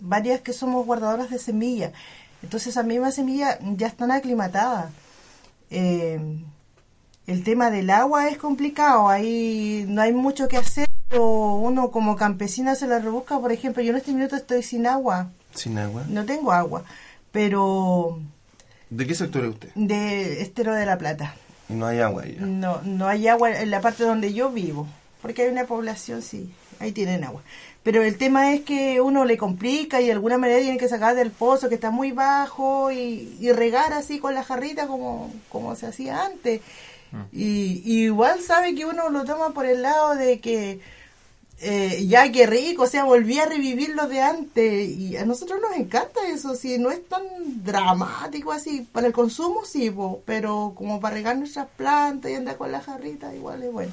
varias 0.00 0.40
que 0.40 0.52
somos 0.52 0.84
guardadoras 0.86 1.30
de 1.30 1.38
semillas. 1.38 1.92
Entonces 2.44 2.68
esas 2.68 2.84
mismas 2.84 3.14
semillas 3.14 3.58
ya 3.76 3.86
están 3.86 4.10
aclimatadas. 4.10 4.90
Eh, 5.70 6.20
el 7.26 7.42
tema 7.42 7.70
del 7.70 7.88
agua 7.88 8.28
es 8.28 8.36
complicado, 8.36 9.08
ahí 9.08 9.86
no 9.88 10.02
hay 10.02 10.12
mucho 10.12 10.46
que 10.46 10.58
hacer, 10.58 10.86
pero 11.08 11.54
uno 11.54 11.90
como 11.90 12.16
campesina 12.16 12.74
se 12.74 12.86
la 12.86 12.98
rebusca, 12.98 13.38
por 13.38 13.50
ejemplo, 13.50 13.82
yo 13.82 13.90
en 13.92 13.96
este 13.96 14.12
minuto 14.12 14.36
estoy 14.36 14.62
sin 14.62 14.86
agua, 14.86 15.30
Sin 15.54 15.78
agua. 15.78 16.04
no 16.08 16.26
tengo 16.26 16.52
agua, 16.52 16.84
pero 17.32 18.20
¿De 18.90 19.06
qué 19.06 19.14
sector 19.14 19.42
es 19.44 19.50
usted? 19.50 19.70
De 19.74 20.42
Estero 20.42 20.74
de 20.74 20.84
la 20.84 20.98
Plata. 20.98 21.34
Y 21.70 21.72
no 21.72 21.86
hay 21.86 22.00
agua 22.00 22.24
ahí. 22.24 22.34
ya. 22.38 22.44
No, 22.44 22.82
no 22.82 23.08
hay 23.08 23.26
agua 23.26 23.58
en 23.58 23.70
la 23.70 23.80
parte 23.80 24.04
donde 24.04 24.34
yo 24.34 24.50
vivo, 24.50 24.86
porque 25.22 25.42
hay 25.42 25.48
una 25.48 25.64
población, 25.64 26.20
sí, 26.20 26.52
ahí 26.78 26.92
tienen 26.92 27.24
agua. 27.24 27.40
Pero 27.84 28.02
el 28.02 28.16
tema 28.16 28.52
es 28.52 28.62
que 28.62 29.00
uno 29.00 29.24
le 29.24 29.36
complica 29.36 30.00
y 30.00 30.06
de 30.06 30.12
alguna 30.12 30.38
manera 30.38 30.60
tiene 30.60 30.78
que 30.78 30.88
sacar 30.88 31.14
del 31.14 31.30
pozo 31.30 31.68
que 31.68 31.76
está 31.76 31.90
muy 31.90 32.12
bajo 32.12 32.90
y, 32.90 33.36
y 33.38 33.52
regar 33.52 33.92
así 33.92 34.18
con 34.18 34.34
la 34.34 34.42
jarrita 34.42 34.86
como, 34.86 35.30
como 35.50 35.76
se 35.76 35.86
hacía 35.86 36.24
antes. 36.24 36.62
Y, 37.30 37.82
y 37.84 38.04
igual 38.06 38.40
sabe 38.40 38.74
que 38.74 38.86
uno 38.86 39.08
lo 39.10 39.24
toma 39.24 39.50
por 39.50 39.66
el 39.66 39.82
lado 39.82 40.16
de 40.16 40.40
que 40.40 40.80
eh, 41.60 42.04
ya 42.06 42.30
que 42.32 42.46
rico, 42.46 42.82
o 42.82 42.86
sea, 42.86 43.04
volví 43.04 43.38
a 43.38 43.46
revivir 43.46 43.90
lo 43.90 44.08
de 44.08 44.20
antes 44.20 44.88
y 44.88 45.16
a 45.16 45.24
nosotros 45.24 45.60
nos 45.60 45.76
encanta 45.76 46.26
eso, 46.28 46.56
si 46.56 46.78
no 46.78 46.90
es 46.90 47.08
tan 47.08 47.22
dramático 47.64 48.50
así, 48.50 48.86
para 48.92 49.06
el 49.06 49.12
consumo 49.12 49.64
sí, 49.64 49.90
po, 49.90 50.22
pero 50.26 50.72
como 50.74 51.00
para 51.00 51.14
regar 51.14 51.36
nuestras 51.38 51.68
plantas 51.76 52.30
y 52.30 52.34
andar 52.34 52.56
con 52.56 52.72
la 52.72 52.80
jarrita 52.80 53.34
igual 53.34 53.62
es 53.62 53.72
bueno. 53.72 53.92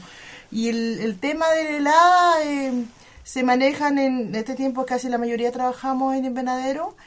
Y 0.51 0.69
el, 0.69 1.00
el 1.01 1.19
tema 1.19 1.50
del 1.51 1.67
helada 1.75 2.43
eh, 2.43 2.83
se 3.31 3.43
manejan 3.43 3.97
en 3.97 4.35
este 4.35 4.55
tiempo 4.55 4.85
casi 4.85 5.07
la 5.07 5.17
mayoría 5.17 5.53
trabajamos 5.53 6.15
en 6.15 6.25
invernadero, 6.25 6.97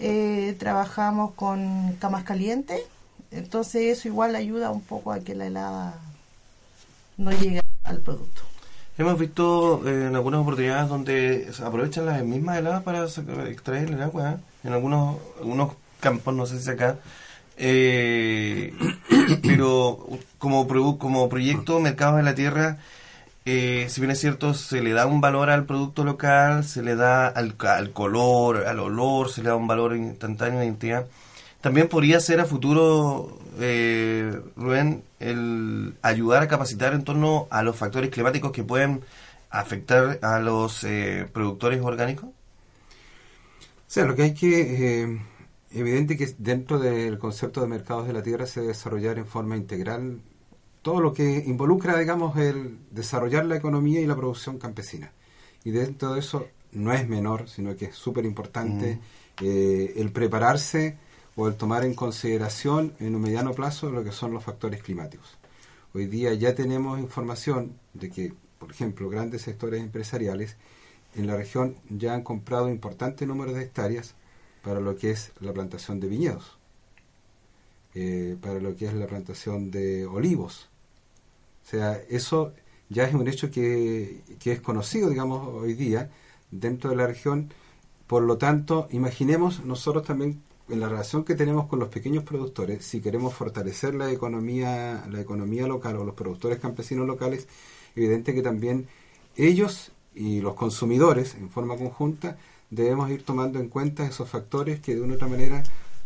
eh, 0.00 0.56
trabajamos 0.58 1.34
con 1.34 1.94
camas 2.00 2.24
calientes, 2.24 2.80
entonces 3.30 3.96
eso 3.96 4.08
igual 4.08 4.34
ayuda 4.34 4.72
un 4.72 4.80
poco 4.80 5.12
a 5.12 5.20
que 5.20 5.36
la 5.36 5.46
helada 5.46 5.94
no 7.16 7.30
llegue 7.30 7.60
al 7.84 8.00
producto. 8.00 8.42
Hemos 8.98 9.16
visto 9.20 9.80
eh, 9.86 10.08
en 10.08 10.16
algunas 10.16 10.40
oportunidades 10.40 10.88
donde 10.88 11.48
aprovechan 11.64 12.06
las 12.06 12.24
mismas 12.24 12.58
heladas 12.58 12.82
para 12.82 13.04
extraer 13.48 13.90
el 13.90 14.02
agua. 14.02 14.32
¿eh? 14.32 14.36
En 14.64 14.72
algunos, 14.72 15.18
algunos 15.38 15.74
campos, 16.00 16.34
no 16.34 16.44
sé 16.44 16.58
si 16.58 16.70
acá. 16.70 16.96
Pero 19.42 20.08
como, 20.38 20.66
como 20.98 21.28
proyecto 21.28 21.78
Mercados 21.78 22.16
de 22.16 22.24
la 22.24 22.34
Tierra, 22.34 22.78
eh, 23.50 23.88
si 23.88 24.00
bien 24.00 24.10
es 24.10 24.20
cierto, 24.20 24.52
se 24.52 24.82
le 24.82 24.92
da 24.92 25.06
un 25.06 25.20
valor 25.22 25.48
al 25.48 25.64
producto 25.64 26.04
local, 26.04 26.64
se 26.64 26.82
le 26.82 26.96
da 26.96 27.28
al, 27.28 27.56
al 27.60 27.92
color, 27.92 28.66
al 28.66 28.78
olor, 28.78 29.30
se 29.30 29.42
le 29.42 29.48
da 29.48 29.56
un 29.56 29.66
valor 29.66 29.96
instantáneo 29.96 30.60
de 30.60 30.66
identidad. 30.66 31.06
También 31.62 31.88
podría 31.88 32.20
ser 32.20 32.40
a 32.40 32.44
futuro, 32.44 33.38
eh, 33.58 34.38
Rubén, 34.54 35.02
el 35.18 35.94
ayudar 36.02 36.42
a 36.42 36.48
capacitar 36.48 36.92
en 36.92 37.04
torno 37.04 37.48
a 37.50 37.62
los 37.62 37.74
factores 37.74 38.10
climáticos 38.10 38.52
que 38.52 38.64
pueden 38.64 39.00
afectar 39.50 40.18
a 40.22 40.40
los 40.40 40.84
eh, 40.84 41.26
productores 41.32 41.80
orgánicos. 41.80 42.26
O 42.26 43.90
sea, 43.90 44.04
lo 44.04 44.14
que 44.14 44.22
hay 44.24 44.34
que, 44.34 45.02
eh, 45.04 45.20
evidente 45.72 46.16
que 46.18 46.34
dentro 46.38 46.78
del 46.78 47.18
concepto 47.18 47.62
de 47.62 47.66
mercados 47.66 48.06
de 48.06 48.12
la 48.12 48.22
tierra 48.22 48.46
se 48.46 48.60
debe 48.60 48.72
desarrollar 48.74 49.18
en 49.18 49.26
forma 49.26 49.56
integral 49.56 50.20
todo 50.88 51.02
lo 51.02 51.12
que 51.12 51.44
involucra, 51.46 51.98
digamos, 51.98 52.34
el 52.38 52.78
desarrollar 52.90 53.44
la 53.44 53.56
economía 53.56 54.00
y 54.00 54.06
la 54.06 54.16
producción 54.16 54.58
campesina. 54.58 55.12
Y 55.62 55.70
dentro 55.70 56.14
de 56.14 56.20
eso 56.20 56.48
no 56.72 56.94
es 56.94 57.06
menor, 57.06 57.46
sino 57.46 57.76
que 57.76 57.84
es 57.84 57.94
súper 57.94 58.24
importante 58.24 58.98
eh, 59.42 59.92
el 59.96 60.10
prepararse 60.12 60.96
o 61.36 61.46
el 61.46 61.56
tomar 61.56 61.84
en 61.84 61.92
consideración 61.92 62.94
en 63.00 63.14
un 63.14 63.20
mediano 63.20 63.52
plazo 63.52 63.90
lo 63.90 64.02
que 64.02 64.12
son 64.12 64.32
los 64.32 64.42
factores 64.42 64.82
climáticos. 64.82 65.36
Hoy 65.92 66.06
día 66.06 66.32
ya 66.32 66.54
tenemos 66.54 66.98
información 66.98 67.74
de 67.92 68.08
que, 68.08 68.32
por 68.58 68.70
ejemplo, 68.70 69.10
grandes 69.10 69.42
sectores 69.42 69.82
empresariales 69.82 70.56
en 71.14 71.26
la 71.26 71.36
región 71.36 71.76
ya 71.90 72.14
han 72.14 72.22
comprado 72.22 72.70
importantes 72.70 73.28
números 73.28 73.56
de 73.56 73.64
hectáreas 73.64 74.14
para 74.62 74.80
lo 74.80 74.96
que 74.96 75.10
es 75.10 75.32
la 75.40 75.52
plantación 75.52 76.00
de 76.00 76.08
viñedos, 76.08 76.56
eh, 77.94 78.38
para 78.40 78.58
lo 78.58 78.74
que 78.74 78.86
es 78.86 78.94
la 78.94 79.06
plantación 79.06 79.70
de 79.70 80.06
olivos. 80.06 80.70
O 81.68 81.70
sea, 81.70 82.00
eso 82.08 82.54
ya 82.88 83.04
es 83.04 83.12
un 83.12 83.28
hecho 83.28 83.50
que, 83.50 84.22
que 84.40 84.52
es 84.52 84.60
conocido, 84.62 85.10
digamos, 85.10 85.46
hoy 85.48 85.74
día 85.74 86.10
dentro 86.50 86.88
de 86.88 86.96
la 86.96 87.06
región. 87.06 87.52
Por 88.06 88.22
lo 88.22 88.38
tanto, 88.38 88.88
imaginemos 88.90 89.62
nosotros 89.66 90.06
también 90.06 90.40
en 90.70 90.80
la 90.80 90.88
relación 90.88 91.24
que 91.24 91.34
tenemos 91.34 91.66
con 91.66 91.78
los 91.78 91.90
pequeños 91.90 92.24
productores, 92.24 92.86
si 92.86 93.02
queremos 93.02 93.34
fortalecer 93.34 93.94
la 93.94 94.10
economía, 94.10 95.04
la 95.10 95.20
economía 95.20 95.66
local 95.66 95.96
o 95.96 96.04
los 96.06 96.14
productores 96.14 96.58
campesinos 96.58 97.06
locales, 97.06 97.46
evidente 97.94 98.34
que 98.34 98.40
también 98.40 98.86
ellos 99.36 99.92
y 100.14 100.40
los 100.40 100.54
consumidores 100.54 101.34
en 101.34 101.50
forma 101.50 101.76
conjunta 101.76 102.38
debemos 102.70 103.10
ir 103.10 103.24
tomando 103.24 103.58
en 103.60 103.68
cuenta 103.68 104.06
esos 104.06 104.26
factores 104.26 104.80
que 104.80 104.94
de 104.94 105.02
una 105.02 105.12
u 105.12 105.16
otra 105.16 105.28
manera 105.28 105.62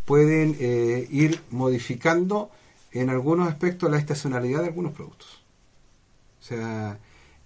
pueden 0.07 0.57
eh, 0.59 1.07
ir 1.09 1.40
modificando 1.52 2.50
en 2.90 3.11
algunos 3.11 3.47
aspectos 3.47 3.88
la 3.88 3.99
estacionalidad 3.99 4.62
de 4.62 4.66
algunos 4.66 4.92
productos. 4.92 5.42
O 6.43 6.45
sea, 6.45 6.99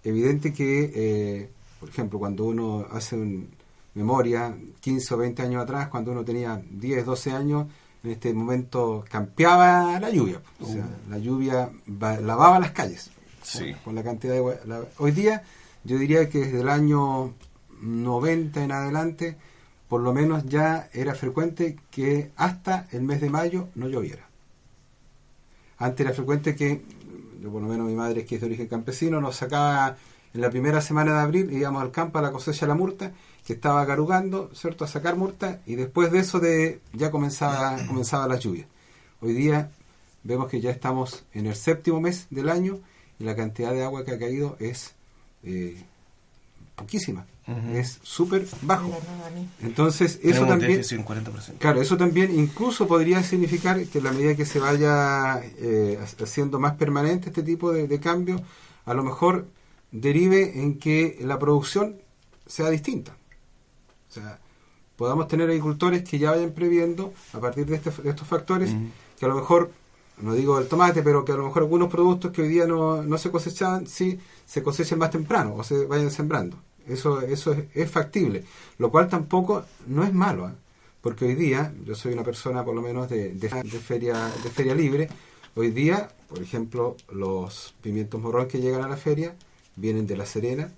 evidente 0.02 0.54
que, 0.54 0.90
eh, 0.94 1.50
por 1.78 1.90
ejemplo, 1.90 2.18
cuando 2.18 2.44
uno 2.46 2.86
hace 2.90 3.14
un, 3.14 3.50
memoria, 3.94 4.56
15 4.80 5.14
o 5.14 5.18
20 5.18 5.42
años 5.42 5.62
atrás, 5.62 5.88
cuando 5.88 6.12
uno 6.12 6.24
tenía 6.24 6.62
10, 6.70 7.04
12 7.04 7.30
años, 7.32 7.66
en 8.02 8.10
este 8.12 8.32
momento 8.32 9.04
campeaba 9.10 10.00
la 10.00 10.10
lluvia. 10.10 10.40
O 10.60 10.66
sea, 10.66 10.86
la 11.10 11.18
lluvia 11.18 11.70
va- 12.02 12.20
lavaba 12.20 12.58
las 12.58 12.70
calles 12.72 13.10
Sí. 13.42 13.74
con 13.84 13.94
la 13.94 14.02
cantidad 14.02 14.32
de 14.32 14.38
agua. 14.38 14.54
la- 14.66 14.84
hoy 14.98 15.10
día, 15.12 15.42
yo 15.84 15.98
diría 15.98 16.28
que 16.30 16.38
desde 16.40 16.60
el 16.62 16.68
año 16.68 17.34
90 17.82 18.64
en 18.64 18.72
adelante, 18.72 19.36
por 19.88 20.00
lo 20.00 20.12
menos 20.14 20.44
ya 20.46 20.88
era 20.94 21.14
frecuente 21.14 21.76
que 21.90 22.30
hasta 22.36 22.86
el 22.92 23.02
mes 23.02 23.20
de 23.20 23.28
mayo 23.30 23.68
no 23.74 23.88
lloviera. 23.88 24.26
Antes 25.78 26.06
era 26.06 26.14
frecuente 26.14 26.56
que, 26.56 26.82
yo 27.40 27.50
por 27.50 27.62
lo 27.62 27.68
menos 27.68 27.86
mi 27.86 27.94
madre, 27.94 28.24
que 28.24 28.36
es 28.36 28.40
de 28.40 28.46
origen 28.46 28.68
campesino, 28.68 29.20
nos 29.20 29.36
sacaba 29.36 29.96
en 30.34 30.40
la 30.40 30.50
primera 30.50 30.80
semana 30.80 31.14
de 31.14 31.20
abril, 31.20 31.52
íbamos 31.52 31.82
al 31.82 31.90
campo 31.90 32.18
a 32.18 32.22
la 32.22 32.32
cosecha 32.32 32.66
de 32.66 32.68
la 32.68 32.74
murta, 32.74 33.12
que 33.46 33.54
estaba 33.54 33.86
carugando, 33.86 34.50
¿cierto?, 34.54 34.84
a 34.84 34.88
sacar 34.88 35.16
murta, 35.16 35.60
y 35.66 35.76
después 35.76 36.10
de 36.10 36.18
eso 36.18 36.40
de 36.40 36.80
ya 36.92 37.10
comenzaba, 37.10 37.78
comenzaba 37.86 38.26
la 38.26 38.36
lluvia. 38.36 38.66
Hoy 39.20 39.32
día 39.32 39.70
vemos 40.24 40.48
que 40.48 40.60
ya 40.60 40.70
estamos 40.70 41.24
en 41.32 41.46
el 41.46 41.54
séptimo 41.54 42.00
mes 42.00 42.26
del 42.30 42.48
año 42.48 42.80
y 43.18 43.24
la 43.24 43.34
cantidad 43.34 43.72
de 43.72 43.84
agua 43.84 44.04
que 44.04 44.12
ha 44.12 44.18
caído 44.18 44.56
es 44.58 44.94
eh, 45.42 45.82
poquísima, 46.86 47.26
es 47.74 47.98
súper 48.02 48.46
bajo. 48.62 48.88
Entonces, 49.62 50.18
eso 50.22 50.40
también... 50.48 50.72
déficit 50.78 50.98
de 50.98 51.02
un 51.02 51.06
40%. 51.06 51.58
Claro, 51.58 51.80
eso 51.80 51.96
también 51.96 52.38
incluso 52.38 52.86
podría 52.88 53.22
significar 53.22 53.84
que 53.86 54.00
la 54.00 54.12
medida 54.12 54.34
que 54.34 54.44
se 54.46 54.58
vaya 54.58 55.40
eh, 55.58 55.98
haciendo 56.22 56.58
más 56.58 56.74
permanente 56.74 57.28
este 57.28 57.42
tipo 57.42 57.72
de, 57.72 57.86
de 57.86 58.00
cambio, 58.00 58.40
a 58.84 58.94
lo 58.94 59.02
mejor 59.04 59.46
derive 59.92 60.60
en 60.62 60.78
que 60.78 61.18
la 61.22 61.38
producción 61.38 61.96
sea 62.46 62.68
distinta. 62.70 63.16
O 64.10 64.12
sea, 64.12 64.38
podamos 64.96 65.28
tener 65.28 65.48
agricultores 65.48 66.02
que 66.08 66.18
ya 66.18 66.30
vayan 66.32 66.52
previendo 66.52 67.12
a 67.32 67.38
partir 67.40 67.66
de, 67.66 67.76
este- 67.76 68.02
de 68.02 68.10
estos 68.10 68.26
factores 68.26 68.70
que 69.18 69.24
a 69.24 69.28
lo 69.28 69.34
mejor, 69.36 69.70
no 70.20 70.34
digo 70.34 70.58
el 70.58 70.68
tomate, 70.68 71.02
pero 71.02 71.24
que 71.24 71.32
a 71.32 71.36
lo 71.36 71.44
mejor 71.44 71.62
algunos 71.62 71.88
productos 71.90 72.32
que 72.32 72.42
hoy 72.42 72.48
día 72.48 72.66
no, 72.66 73.02
no 73.02 73.18
se 73.18 73.30
cosechaban, 73.30 73.86
sí 73.86 74.18
se 74.44 74.62
cosechen 74.62 74.98
más 74.98 75.10
temprano 75.10 75.54
o 75.56 75.62
se 75.64 75.86
vayan 75.86 76.10
sembrando. 76.10 76.56
Eso, 76.86 77.20
eso 77.22 77.52
es, 77.52 77.64
es 77.74 77.90
factible, 77.90 78.44
lo 78.78 78.90
cual 78.90 79.08
tampoco 79.08 79.64
no 79.86 80.04
es 80.04 80.12
malo, 80.12 80.48
¿eh? 80.48 80.52
porque 81.00 81.24
hoy 81.24 81.34
día, 81.34 81.72
yo 81.84 81.94
soy 81.94 82.12
una 82.12 82.24
persona 82.24 82.64
por 82.64 82.74
lo 82.74 82.82
menos 82.82 83.08
de, 83.08 83.34
de, 83.34 83.48
de 83.48 83.78
feria, 83.78 84.14
de 84.42 84.50
feria 84.50 84.74
libre, 84.74 85.08
hoy 85.54 85.70
día, 85.70 86.08
por 86.28 86.42
ejemplo, 86.42 86.96
los 87.12 87.74
pimientos 87.82 88.20
morrón 88.20 88.48
que 88.48 88.60
llegan 88.60 88.82
a 88.82 88.88
la 88.88 88.96
feria 88.96 89.34
vienen 89.76 90.06
de 90.06 90.16
La 90.16 90.26
Serena, 90.26 90.72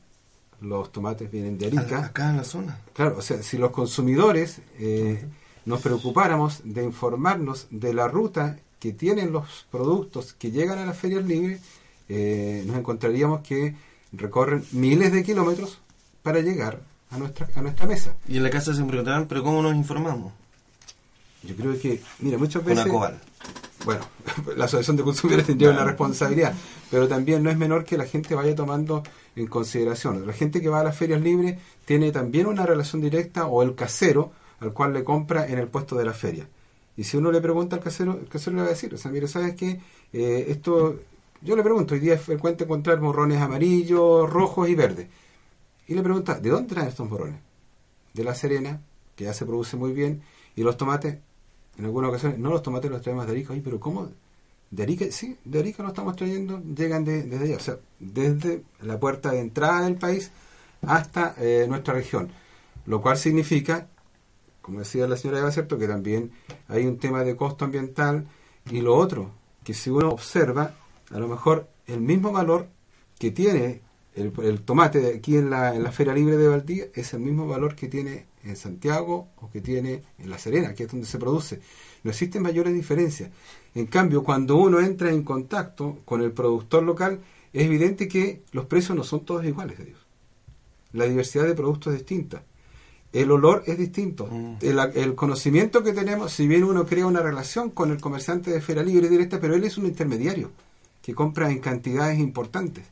los 0.60 0.92
tomates 0.92 1.30
vienen 1.30 1.58
de 1.58 1.66
Arica. 1.66 2.06
Acá 2.06 2.30
en 2.30 2.36
la 2.36 2.44
zona. 2.44 2.80
Claro, 2.92 3.16
o 3.18 3.22
sea, 3.22 3.42
si 3.42 3.58
los 3.58 3.70
consumidores 3.70 4.60
eh, 4.78 5.24
nos 5.64 5.80
preocupáramos 5.80 6.60
de 6.64 6.84
informarnos 6.84 7.66
de 7.70 7.94
la 7.94 8.08
ruta 8.08 8.58
que 8.80 8.92
tienen 8.92 9.32
los 9.32 9.66
productos 9.70 10.32
que 10.32 10.50
llegan 10.50 10.78
a 10.78 10.86
las 10.86 10.98
ferias 10.98 11.24
libres, 11.24 11.60
eh, 12.08 12.64
nos 12.66 12.76
encontraríamos 12.76 13.40
que 13.42 13.74
recorren 14.12 14.64
miles 14.72 15.12
de 15.12 15.22
kilómetros 15.22 15.80
para 16.22 16.40
llegar 16.40 16.80
a 17.10 17.18
nuestra, 17.18 17.48
a 17.54 17.62
nuestra 17.62 17.86
mesa. 17.86 18.14
Y 18.28 18.36
en 18.36 18.42
la 18.42 18.50
casa 18.50 18.74
se 18.74 18.84
preguntarán, 18.84 19.26
pero 19.26 19.42
¿cómo 19.42 19.62
nos 19.62 19.74
informamos? 19.74 20.32
Yo 21.42 21.54
creo 21.54 21.78
que, 21.78 22.00
mira, 22.20 22.36
muchas 22.38 22.64
veces... 22.64 22.86
Acobal. 22.86 23.18
bueno, 23.84 24.02
la 24.56 24.64
Asociación 24.64 24.96
de 24.96 25.04
Consumidores 25.04 25.46
tendría 25.46 25.70
una 25.70 25.84
responsabilidad, 25.84 26.52
pero 26.90 27.06
también 27.06 27.42
no 27.42 27.50
es 27.50 27.56
menor 27.56 27.84
que 27.84 27.96
la 27.96 28.06
gente 28.06 28.34
vaya 28.34 28.54
tomando 28.54 29.02
en 29.36 29.46
consideración. 29.46 30.26
La 30.26 30.32
gente 30.32 30.60
que 30.60 30.68
va 30.68 30.80
a 30.80 30.84
las 30.84 30.96
ferias 30.96 31.20
libres 31.20 31.58
tiene 31.84 32.10
también 32.10 32.46
una 32.46 32.66
relación 32.66 33.00
directa 33.00 33.46
o 33.46 33.62
el 33.62 33.74
casero 33.74 34.32
al 34.60 34.72
cual 34.72 34.92
le 34.92 35.04
compra 35.04 35.46
en 35.46 35.58
el 35.58 35.68
puesto 35.68 35.96
de 35.96 36.04
la 36.04 36.12
feria. 36.12 36.48
Y 36.96 37.04
si 37.04 37.16
uno 37.16 37.30
le 37.30 37.40
pregunta 37.40 37.76
al 37.76 37.82
casero, 37.82 38.18
el 38.20 38.28
casero 38.28 38.56
le 38.56 38.62
va 38.62 38.68
a 38.68 38.72
decir, 38.72 38.92
o 38.92 38.98
sea, 38.98 39.10
mire, 39.12 39.28
¿sabes 39.28 39.54
qué? 39.54 39.80
Eh, 40.12 40.46
esto, 40.48 40.98
yo 41.40 41.54
le 41.54 41.62
pregunto, 41.62 41.94
hoy 41.94 42.00
día 42.00 42.14
es 42.14 42.22
frecuente 42.22 42.64
encontrar 42.64 43.00
morrones 43.00 43.40
amarillos, 43.40 44.28
rojos 44.28 44.68
y 44.68 44.74
verdes. 44.74 45.06
Y 45.88 45.94
le 45.94 46.02
pregunta, 46.02 46.38
¿de 46.38 46.50
dónde 46.50 46.68
traen 46.74 46.88
estos 46.88 47.08
morrones? 47.08 47.40
De 48.14 48.22
La 48.24 48.34
Serena, 48.34 48.80
que 49.16 49.24
ya 49.24 49.32
se 49.34 49.44
produce 49.46 49.76
muy 49.76 49.92
bien, 49.92 50.22
y 50.54 50.62
los 50.62 50.76
tomates 50.76 51.18
en 51.78 51.84
algunas 51.84 52.10
ocasiones, 52.10 52.38
no 52.38 52.50
los 52.50 52.62
tomates 52.62 52.90
los 52.90 53.02
traemos 53.02 53.24
de 53.26 53.32
Arica, 53.32 53.52
Oye, 53.52 53.62
pero 53.62 53.78
¿cómo? 53.80 54.08
De 54.70 54.82
Arica, 54.82 55.06
sí, 55.10 55.36
de 55.44 55.60
Arica 55.60 55.82
los 55.82 55.92
estamos 55.92 56.16
trayendo, 56.16 56.60
llegan 56.76 57.04
de- 57.04 57.22
desde 57.22 57.44
allá, 57.44 57.56
o 57.56 57.60
sea, 57.60 57.76
desde 58.00 58.62
la 58.82 58.98
puerta 59.00 59.30
de 59.30 59.40
entrada 59.40 59.82
del 59.82 59.94
país 59.96 60.30
hasta 60.82 61.34
eh, 61.38 61.66
nuestra 61.68 61.94
región, 61.94 62.30
lo 62.84 63.00
cual 63.00 63.16
significa, 63.16 63.86
como 64.60 64.80
decía 64.80 65.06
la 65.06 65.16
señora 65.16 65.38
Eva, 65.40 65.52
¿cierto?, 65.52 65.78
que 65.78 65.86
también 65.88 66.32
hay 66.68 66.86
un 66.86 66.98
tema 66.98 67.22
de 67.24 67.36
costo 67.36 67.64
ambiental 67.64 68.26
y 68.70 68.80
lo 68.82 68.94
otro, 68.96 69.30
que 69.64 69.72
si 69.72 69.88
uno 69.90 70.10
observa, 70.10 70.74
a 71.10 71.18
lo 71.18 71.28
mejor 71.28 71.68
el 71.86 72.00
mismo 72.00 72.32
valor 72.32 72.66
que 73.18 73.30
tiene 73.30 73.80
el, 74.18 74.32
el 74.42 74.62
tomate 74.62 75.00
de 75.00 75.14
aquí 75.14 75.36
en 75.36 75.50
la, 75.50 75.74
en 75.74 75.82
la 75.82 75.92
Feria 75.92 76.12
Libre 76.12 76.36
de 76.36 76.48
Valdía 76.48 76.84
es 76.94 77.14
el 77.14 77.20
mismo 77.20 77.46
valor 77.46 77.74
que 77.74 77.88
tiene 77.88 78.26
en 78.44 78.56
Santiago 78.56 79.28
o 79.36 79.50
que 79.50 79.60
tiene 79.60 80.02
en 80.18 80.30
La 80.30 80.38
Serena, 80.38 80.74
que 80.74 80.84
es 80.84 80.90
donde 80.90 81.06
se 81.06 81.18
produce. 81.18 81.60
No 82.02 82.10
existen 82.10 82.42
mayores 82.42 82.74
diferencias. 82.74 83.30
En 83.74 83.86
cambio, 83.86 84.24
cuando 84.24 84.56
uno 84.56 84.80
entra 84.80 85.10
en 85.10 85.22
contacto 85.22 85.98
con 86.04 86.22
el 86.22 86.32
productor 86.32 86.82
local, 86.82 87.20
es 87.52 87.64
evidente 87.64 88.08
que 88.08 88.42
los 88.52 88.66
precios 88.66 88.96
no 88.96 89.04
son 89.04 89.24
todos 89.24 89.44
iguales 89.44 89.78
de 89.78 89.84
ellos. 89.84 90.06
La 90.92 91.04
diversidad 91.04 91.46
de 91.46 91.54
productos 91.54 91.92
es 91.92 92.00
distinta. 92.00 92.42
El 93.12 93.30
olor 93.30 93.62
es 93.66 93.78
distinto. 93.78 94.26
Mm. 94.26 94.56
El, 94.60 94.78
el 94.94 95.14
conocimiento 95.14 95.82
que 95.82 95.92
tenemos, 95.92 96.32
si 96.32 96.46
bien 96.46 96.64
uno 96.64 96.86
crea 96.86 97.06
una 97.06 97.22
relación 97.22 97.70
con 97.70 97.90
el 97.90 98.00
comerciante 98.00 98.50
de 98.50 98.60
Feria 98.60 98.82
Libre 98.82 99.08
directa, 99.08 99.40
pero 99.40 99.54
él 99.54 99.64
es 99.64 99.78
un 99.78 99.86
intermediario 99.86 100.50
que 101.02 101.14
compra 101.14 101.50
en 101.50 101.60
cantidades 101.60 102.18
importantes 102.18 102.84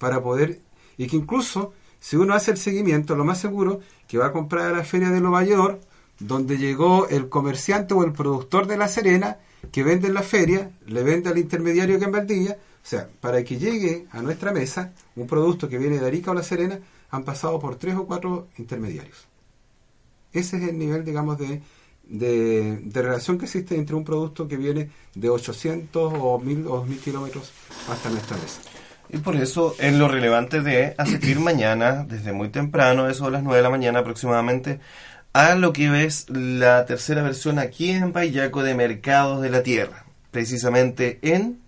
para 0.00 0.20
poder 0.20 0.60
y 0.96 1.06
que 1.06 1.16
incluso 1.16 1.72
si 2.00 2.16
uno 2.16 2.34
hace 2.34 2.50
el 2.50 2.56
seguimiento, 2.56 3.14
lo 3.14 3.24
más 3.24 3.38
seguro 3.38 3.80
que 4.08 4.18
va 4.18 4.26
a 4.26 4.32
comprar 4.32 4.72
a 4.72 4.76
la 4.76 4.84
feria 4.84 5.10
de 5.10 5.20
York, 5.46 5.80
donde 6.18 6.58
llegó 6.58 7.06
el 7.08 7.28
comerciante 7.28 7.94
o 7.94 8.02
el 8.02 8.12
productor 8.12 8.66
de 8.66 8.78
La 8.78 8.88
Serena, 8.88 9.36
que 9.70 9.84
vende 9.84 10.08
en 10.08 10.14
la 10.14 10.22
feria, 10.22 10.70
le 10.86 11.02
vende 11.02 11.28
al 11.28 11.38
intermediario 11.38 11.98
que 11.98 12.06
en 12.06 12.12
Valdivia, 12.12 12.58
o 12.82 12.86
sea, 12.86 13.08
para 13.20 13.44
que 13.44 13.58
llegue 13.58 14.06
a 14.10 14.22
nuestra 14.22 14.52
mesa 14.52 14.92
un 15.14 15.26
producto 15.26 15.68
que 15.68 15.78
viene 15.78 15.98
de 15.98 16.06
Arica 16.06 16.30
o 16.30 16.34
La 16.34 16.42
Serena, 16.42 16.80
han 17.10 17.24
pasado 17.24 17.58
por 17.60 17.76
tres 17.76 17.96
o 17.96 18.06
cuatro 18.06 18.48
intermediarios. 18.56 19.28
Ese 20.32 20.56
es 20.56 20.62
el 20.62 20.78
nivel, 20.78 21.04
digamos, 21.04 21.38
de, 21.38 21.60
de, 22.04 22.78
de 22.82 23.02
relación 23.02 23.36
que 23.36 23.44
existe 23.44 23.76
entre 23.76 23.96
un 23.96 24.04
producto 24.04 24.48
que 24.48 24.56
viene 24.56 24.90
de 25.14 25.28
800 25.28 26.14
o 26.16 26.38
1000 26.38 26.66
o 26.66 26.76
2000 26.76 26.98
kilómetros 27.00 27.52
hasta 27.88 28.08
nuestra 28.10 28.36
mesa. 28.38 28.69
Y 29.12 29.18
por 29.18 29.36
eso 29.36 29.74
es 29.78 29.92
lo 29.94 30.08
relevante 30.08 30.60
de 30.60 30.94
asistir 30.96 31.40
mañana, 31.40 32.04
desde 32.08 32.32
muy 32.32 32.48
temprano, 32.48 33.08
eso 33.08 33.24
de 33.24 33.32
las 33.32 33.42
9 33.42 33.56
de 33.56 33.62
la 33.62 33.70
mañana 33.70 33.98
aproximadamente, 34.00 34.78
a 35.32 35.54
lo 35.56 35.72
que 35.72 36.04
es 36.04 36.28
la 36.30 36.86
tercera 36.86 37.22
versión 37.22 37.58
aquí 37.58 37.90
en 37.90 38.12
Payaco 38.12 38.62
de 38.62 38.74
Mercados 38.74 39.42
de 39.42 39.50
la 39.50 39.62
Tierra. 39.62 40.04
Precisamente 40.30 41.18
en... 41.22 41.60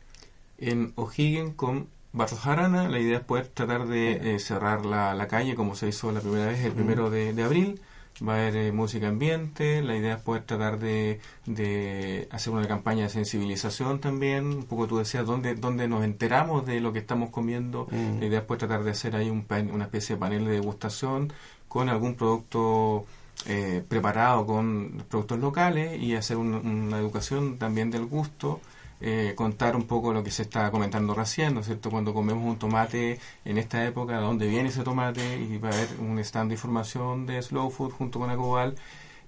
En 0.58 0.92
O'Higgins 0.94 1.54
con 1.56 1.88
Barros 2.12 2.46
Arana, 2.46 2.88
la 2.88 3.00
idea 3.00 3.18
es 3.18 3.24
poder 3.24 3.48
tratar 3.48 3.88
de 3.88 4.36
eh, 4.36 4.38
cerrar 4.38 4.86
la, 4.86 5.12
la 5.14 5.26
calle 5.26 5.56
como 5.56 5.74
se 5.74 5.88
hizo 5.88 6.12
la 6.12 6.20
primera 6.20 6.46
vez, 6.46 6.64
el 6.64 6.70
primero 6.70 7.10
de, 7.10 7.32
de 7.32 7.42
abril. 7.42 7.80
Va 8.26 8.34
a 8.34 8.36
haber 8.36 8.56
eh, 8.56 8.72
música 8.72 9.08
ambiente, 9.08 9.82
la 9.82 9.96
idea 9.96 10.14
es 10.14 10.20
poder 10.22 10.44
tratar 10.44 10.78
de, 10.78 11.18
de 11.46 12.28
hacer 12.30 12.52
una 12.52 12.68
campaña 12.68 13.04
de 13.04 13.08
sensibilización 13.08 13.98
también. 14.00 14.46
Un 14.46 14.62
poco 14.64 14.86
tú 14.86 14.98
decías, 14.98 15.26
¿dónde, 15.26 15.54
dónde 15.56 15.88
nos 15.88 16.04
enteramos 16.04 16.64
de 16.64 16.80
lo 16.80 16.92
que 16.92 17.00
estamos 17.00 17.30
comiendo? 17.30 17.88
Mm. 17.90 18.20
La 18.20 18.26
idea 18.26 18.38
es 18.40 18.44
poder 18.44 18.60
tratar 18.60 18.84
de 18.84 18.90
hacer 18.92 19.16
ahí 19.16 19.28
un, 19.28 19.42
pan- 19.42 19.70
una 19.72 19.84
especie 19.84 20.14
de 20.16 20.20
panel 20.20 20.44
de 20.44 20.52
degustación 20.52 21.32
con 21.68 21.88
algún 21.88 22.14
producto 22.14 23.04
eh, 23.46 23.82
preparado 23.88 24.46
con 24.46 25.04
productos 25.08 25.40
locales 25.40 26.00
y 26.00 26.14
hacer 26.14 26.36
un- 26.36 26.54
una 26.54 26.98
educación 26.98 27.56
también 27.58 27.90
del 27.90 28.06
gusto 28.06 28.60
eh, 29.04 29.34
contar 29.34 29.74
un 29.74 29.86
poco 29.86 30.12
lo 30.12 30.22
que 30.22 30.30
se 30.30 30.42
está 30.42 30.70
comentando 30.70 31.12
recién, 31.12 31.54
¿no 31.54 31.60
es 31.60 31.66
cierto? 31.66 31.90
Cuando 31.90 32.14
comemos 32.14 32.44
un 32.44 32.56
tomate 32.56 33.18
en 33.44 33.58
esta 33.58 33.84
época, 33.84 34.14
de 34.14 34.22
dónde 34.22 34.46
viene 34.46 34.68
ese 34.68 34.84
tomate 34.84 35.38
y 35.38 35.58
va 35.58 35.70
a 35.70 35.72
haber 35.72 35.88
un 35.98 36.18
stand 36.20 36.50
de 36.50 36.54
información 36.54 37.26
de 37.26 37.42
Slow 37.42 37.70
Food 37.70 37.90
junto 37.92 38.20
con 38.20 38.30
Acobal. 38.30 38.76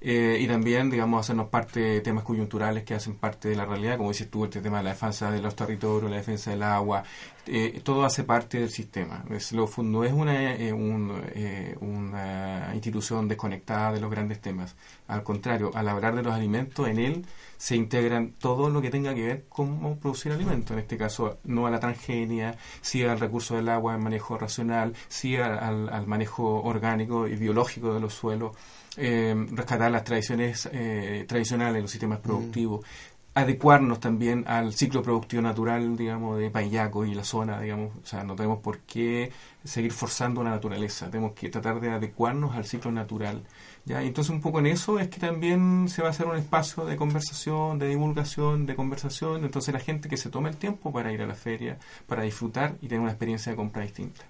Eh, 0.06 0.36
y 0.38 0.46
también, 0.46 0.90
digamos, 0.90 1.20
hacernos 1.20 1.48
parte 1.48 1.80
de 1.80 2.00
temas 2.02 2.24
coyunturales 2.24 2.84
que 2.84 2.92
hacen 2.92 3.14
parte 3.14 3.48
de 3.48 3.56
la 3.56 3.64
realidad, 3.64 3.96
como 3.96 4.10
dices 4.10 4.30
tú, 4.30 4.44
este 4.44 4.60
tema 4.60 4.78
de 4.78 4.84
la 4.84 4.90
defensa 4.90 5.30
de 5.30 5.40
los 5.40 5.56
territorios, 5.56 6.10
la 6.10 6.18
defensa 6.18 6.50
del 6.50 6.62
agua, 6.62 7.02
eh, 7.46 7.80
todo 7.82 8.04
hace 8.04 8.22
parte 8.24 8.58
del 8.60 8.68
sistema. 8.70 9.24
Slow 9.38 9.66
Food 9.66 9.84
no 9.86 10.04
es 10.04 10.12
una, 10.12 10.54
eh, 10.56 10.74
un, 10.74 11.22
eh, 11.34 11.74
una 11.80 12.70
institución 12.74 13.28
desconectada 13.28 13.92
de 13.92 14.00
los 14.00 14.10
grandes 14.10 14.42
temas. 14.42 14.76
Al 15.08 15.22
contrario, 15.22 15.70
al 15.74 15.88
hablar 15.88 16.14
de 16.14 16.22
los 16.22 16.34
alimentos, 16.34 16.86
en 16.86 16.98
él 16.98 17.24
se 17.56 17.74
integran 17.76 18.32
todo 18.38 18.68
lo 18.68 18.82
que 18.82 18.90
tenga 18.90 19.14
que 19.14 19.26
ver 19.26 19.44
con 19.48 19.76
cómo 19.78 19.96
producir 19.96 20.32
alimentos. 20.32 20.72
En 20.72 20.80
este 20.80 20.98
caso, 20.98 21.38
no 21.44 21.66
a 21.66 21.70
la 21.70 21.80
transgenia, 21.80 22.56
sí 22.82 23.02
al 23.04 23.18
recurso 23.20 23.56
del 23.56 23.70
agua, 23.70 23.94
al 23.94 24.00
manejo 24.02 24.36
racional, 24.36 24.92
sí 25.08 25.36
al- 25.36 25.88
al 25.88 26.06
manejo 26.06 26.62
orgánico 26.62 27.26
y 27.26 27.36
biológico 27.36 27.94
de 27.94 28.00
los 28.00 28.12
suelos, 28.12 28.52
eh, 28.96 29.34
rescatar 29.50 29.90
las 29.90 30.04
tradiciones 30.04 30.68
eh, 30.72 31.24
tradicionales 31.28 31.82
los 31.82 31.90
sistemas 31.90 32.20
productivos, 32.20 32.84
adecuarnos 33.34 33.98
también 33.98 34.44
al 34.46 34.74
ciclo 34.74 35.02
productivo 35.02 35.42
natural, 35.42 35.96
digamos, 35.96 36.38
de 36.38 36.50
Payaco 36.50 37.04
y 37.04 37.14
la 37.14 37.24
zona, 37.24 37.60
digamos, 37.60 37.92
o 37.96 38.06
sea, 38.06 38.22
no 38.22 38.36
tenemos 38.36 38.60
por 38.60 38.78
qué 38.80 39.32
seguir 39.64 39.92
forzando 39.92 40.44
la 40.44 40.50
naturaleza, 40.50 41.10
tenemos 41.10 41.32
que 41.32 41.48
tratar 41.48 41.80
de 41.80 41.90
adecuarnos 41.90 42.54
al 42.54 42.64
ciclo 42.64 42.92
natural. 42.92 43.42
¿ya? 43.84 44.04
Y 44.04 44.08
entonces 44.08 44.30
un 44.30 44.40
poco 44.40 44.60
en 44.60 44.66
eso 44.66 45.00
es 45.00 45.08
que 45.08 45.18
también 45.18 45.88
se 45.88 46.02
va 46.02 46.08
a 46.08 46.10
hacer 46.12 46.26
un 46.26 46.36
espacio 46.36 46.84
de 46.84 46.96
conversación, 46.96 47.78
de 47.80 47.88
divulgación, 47.88 48.66
de 48.66 48.76
conversación, 48.76 49.44
entonces 49.44 49.74
la 49.74 49.80
gente 49.80 50.08
que 50.08 50.16
se 50.16 50.30
tome 50.30 50.50
el 50.50 50.56
tiempo 50.56 50.92
para 50.92 51.12
ir 51.12 51.20
a 51.20 51.26
la 51.26 51.34
feria, 51.34 51.78
para 52.06 52.22
disfrutar 52.22 52.76
y 52.80 52.86
tener 52.86 53.00
una 53.00 53.10
experiencia 53.10 53.50
de 53.50 53.56
compra 53.56 53.82
distinta. 53.82 54.24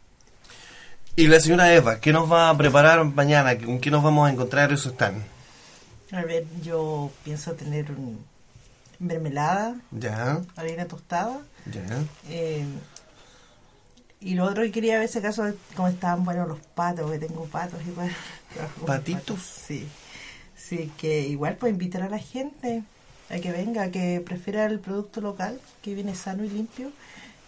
Y 1.17 1.29
la 1.29 1.39
señora 1.39 1.73
Eva, 1.73 2.01
¿qué 2.01 2.13
nos 2.13 2.31
va 2.31 2.51
a 2.51 2.57
preparar 2.57 3.05
mañana? 3.05 3.57
¿Con 3.59 3.79
qué 3.79 3.91
nos 3.91 4.03
vamos 4.03 4.29
a 4.29 4.33
encontrar 4.33 4.73
eso 4.73 4.91
están? 4.91 5.23
A 6.13 6.23
ver, 6.23 6.45
yo 6.63 7.11
pienso 7.25 7.53
tener 7.53 7.91
un 7.93 8.25
mermelada, 8.99 9.77
Ya, 9.93 10.41
harina 10.57 10.87
tostada. 10.87 11.41
ya. 11.67 11.83
eh, 12.29 12.65
y 14.21 14.35
lo 14.35 14.45
otro 14.47 14.63
que 14.63 14.73
quería 14.73 14.99
ver, 14.99 15.09
si 15.09 15.19
acaso, 15.19 15.45
cómo 15.77 15.89
estaban 15.89 16.25
buenos 16.25 16.49
los 16.49 16.59
patos, 16.75 17.11
que 17.11 17.19
tengo 17.19 17.45
patos 17.47 17.79
igual. 17.87 18.11
¿Patitos? 18.87 19.21
patos, 19.23 19.43
Sí. 19.67 19.89
Sí, 20.57 20.91
que 20.97 21.21
igual 21.29 21.57
pues 21.57 21.73
invitar 21.73 22.03
a 22.03 22.09
la 22.09 22.19
gente 22.19 22.83
a 23.29 23.39
que 23.39 23.53
venga, 23.53 23.91
que 23.91 24.23
prefiera 24.25 24.65
el 24.65 24.81
producto 24.81 25.21
local, 25.21 25.61
que 25.83 25.95
viene 25.95 26.15
sano 26.15 26.43
y 26.45 26.49
limpio. 26.49 26.91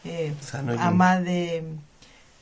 eh, 0.04 0.34
Sano 0.42 0.72
y 0.74 0.76
a 0.76 0.80
limpio. 0.80 0.96
más 0.96 1.24
de, 1.24 1.64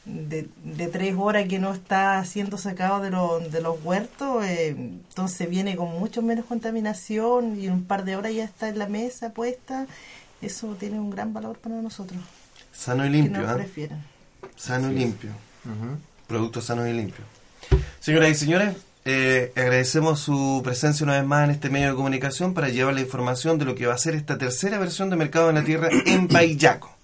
de, 0.05 0.49
de 0.65 0.87
tres 0.89 1.15
horas 1.17 1.49
que 1.49 1.59
no 1.59 1.73
está 1.73 2.25
siendo 2.25 2.59
sacado 2.59 3.01
de, 3.01 3.11
los 3.11 3.51
de 3.51 3.61
los 3.61 3.83
huertos, 3.83 4.45
eh, 4.45 4.69
entonces 4.69 5.49
viene 5.49 5.77
con 5.77 5.99
mucho 5.99 6.23
menos 6.23 6.45
contaminación 6.45 7.59
y 7.59 7.67
en 7.67 7.73
un 7.73 7.85
par 7.85 8.05
de 8.05 8.17
horas 8.17 8.35
ya 8.35 8.45
está 8.45 8.69
en 8.69 8.79
la 8.79 8.87
mesa 8.87 9.31
puesta. 9.31 9.87
Eso 10.43 10.77
tiene 10.79 11.01
un 11.01 11.11
gran 11.11 11.33
valor 11.33 11.59
para 11.59 11.77
nosotros. 11.77 12.21
Sano 12.73 13.07
y 13.07 13.11
que 13.11 13.17
limpio, 13.17 13.43
nos 13.43 13.51
¿ah? 13.51 13.55
prefieran. 13.55 14.05
Sano 14.57 14.89
y 14.89 14.95
Así 14.95 14.95
es. 14.97 15.01
limpio. 15.01 15.31
Productos 16.27 16.65
sanos 16.65 16.89
y 16.89 16.93
limpios. 16.93 17.27
Señoras 18.01 18.31
y 18.31 18.35
señores, 18.35 18.77
eh, 19.05 19.53
agradecemos 19.57 20.21
su 20.21 20.61
presencia 20.65 21.05
una 21.05 21.15
vez 21.15 21.25
más 21.25 21.45
en 21.45 21.51
este 21.51 21.71
medio 21.71 21.89
de 21.91 21.95
comunicación 21.95 22.55
para 22.55 22.69
llevar 22.69 22.95
la 22.95 23.01
información 23.01 23.59
de 23.59 23.65
lo 23.65 23.75
que 23.75 23.87
va 23.87 23.95
a 23.95 23.99
ser 23.99 24.15
esta 24.15 24.39
tercera 24.39 24.79
versión 24.79 25.11
de 25.11 25.17
Mercado 25.17 25.49
en 25.49 25.57
la 25.57 25.65
Tierra 25.65 25.89
en 26.07 26.29
Payaco. 26.29 26.95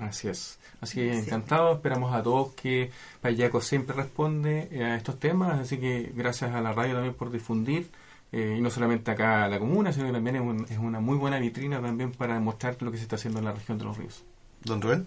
Así 0.00 0.28
es. 0.28 0.58
Así 0.80 0.96
que 0.96 1.14
Sí. 1.14 1.18
encantado, 1.20 1.72
esperamos 1.74 2.14
a 2.14 2.22
todos 2.22 2.52
que 2.54 2.90
Payaco 3.20 3.60
siempre 3.60 3.96
responde 3.96 4.68
eh, 4.70 4.84
a 4.84 4.96
estos 4.96 5.18
temas, 5.18 5.58
así 5.58 5.78
que 5.78 6.12
gracias 6.14 6.54
a 6.54 6.60
la 6.60 6.72
radio 6.72 6.94
también 6.94 7.14
por 7.14 7.30
difundir, 7.30 7.88
eh, 8.32 8.56
y 8.58 8.60
no 8.60 8.70
solamente 8.70 9.10
acá 9.10 9.44
a 9.44 9.48
la 9.48 9.58
comuna, 9.58 9.92
sino 9.92 10.06
que 10.06 10.12
también 10.12 10.36
es, 10.36 10.42
un- 10.42 10.66
es 10.68 10.78
una 10.78 11.00
muy 11.00 11.16
buena 11.16 11.38
vitrina 11.38 11.80
también 11.80 12.12
para 12.12 12.34
demostrar 12.34 12.76
lo 12.80 12.90
que 12.90 12.98
se 12.98 13.04
está 13.04 13.16
haciendo 13.16 13.38
en 13.38 13.46
la 13.46 13.52
región 13.52 13.78
de 13.78 13.84
los 13.84 13.96
ríos. 13.96 14.22
Don 14.64 14.82
Rubén. 14.82 15.06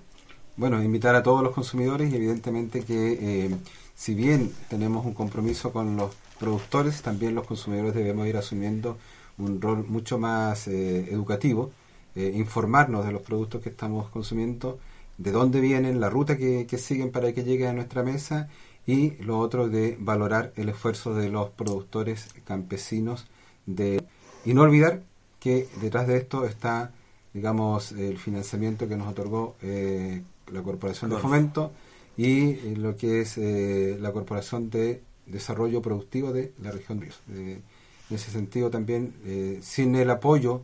Bueno, 0.58 0.82
invitar 0.84 1.16
a 1.16 1.24
todos 1.24 1.44
los 1.44 1.54
consumidores 1.54 2.12
y 2.12 2.16
evidentemente 2.16 2.84
que 2.84 3.46
eh, 3.46 3.56
si 3.96 4.14
bien 4.16 4.52
tenemos 4.70 5.06
un 5.06 5.14
compromiso 5.14 5.72
con 5.72 5.96
los 5.96 6.16
productores, 6.40 7.02
también 7.02 7.36
los 7.36 7.46
consumidores 7.46 7.94
debemos 7.94 8.28
ir 8.28 8.38
asumiendo 8.38 8.98
un 9.38 9.62
rol 9.62 9.86
mucho 9.88 10.18
más 10.18 10.68
eh, 10.68 11.12
educativo, 11.14 11.72
eh, 12.16 12.34
informarnos 12.36 13.06
de 13.06 13.12
los 13.14 13.22
productos 13.22 13.62
que 13.62 13.70
estamos 13.70 14.10
consumiendo, 14.10 14.80
de 15.20 15.32
dónde 15.32 15.60
vienen, 15.62 16.00
la 16.00 16.10
ruta 16.10 16.38
que, 16.38 16.66
que 16.66 16.78
siguen 16.78 17.12
para 17.12 17.32
que 17.34 17.44
lleguen 17.44 17.68
a 17.70 17.74
nuestra 17.74 18.02
mesa 18.04 18.50
y 18.88 19.12
lo 19.24 19.38
otro 19.38 19.70
de 19.70 19.98
valorar 20.00 20.52
el 20.56 20.70
esfuerzo 20.70 21.14
de 21.14 21.30
los 21.30 21.52
productores 21.52 22.30
campesinos 22.46 23.28
de 23.66 24.04
y 24.46 24.54
no 24.56 24.64
olvidar 24.64 25.04
que 25.40 25.68
detrás 25.82 26.08
de 26.08 26.18
esto 26.18 26.46
está 26.46 26.92
digamos 27.34 27.92
el 27.92 28.18
financiamiento 28.18 28.88
que 28.88 28.96
nos 28.96 29.08
otorgó 29.08 29.56
eh, 29.62 30.24
la 30.52 30.64
Corporación 30.64 31.12
de. 31.12 31.18
Fomento 31.18 31.72
y 32.18 32.52
eh, 32.52 32.74
lo 32.78 32.96
que 32.98 33.22
es 33.22 33.38
eh, 33.38 33.98
la 34.00 34.12
Corporación 34.12 34.70
de 34.70 35.02
Desarrollo 35.26 35.82
Productivo 35.82 36.34
de 36.34 36.54
la 36.62 36.72
región 36.72 37.00
Ríos. 37.02 37.20
Eh, 37.32 37.62
En 38.10 38.16
ese 38.16 38.32
sentido 38.32 38.72
también, 38.72 39.14
sin 39.62 39.94
el 39.96 40.10
apoyo 40.10 40.64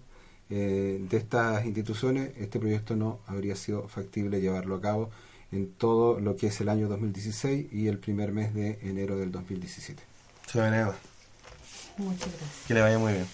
eh, 0.50 1.00
de 1.10 1.18
estas 1.18 1.66
instituciones, 1.66 2.32
este 2.38 2.60
proyecto 2.60 2.96
no 2.96 3.20
habría 3.28 3.56
sido 3.56 3.88
factible 3.88 4.42
llevarlo 4.42 4.76
a 4.76 4.82
cabo 4.82 5.10
en 5.52 5.72
todo 5.72 6.20
lo 6.20 6.36
que 6.36 6.48
es 6.48 6.62
el 6.62 6.70
año 6.70 6.88
2016 6.88 7.68
y 7.72 7.88
el 7.88 7.98
primer 7.98 8.32
mes 8.32 8.54
de 8.54 8.80
enero 8.84 9.18
del 9.18 9.32
2017. 9.32 10.04
Se 10.52 10.60
Muchas 10.60 12.28
gracias. 12.28 12.50
Que 12.68 12.74
le 12.74 12.82
vaya 12.82 13.00
muy 13.00 13.14
bien. 13.14 13.26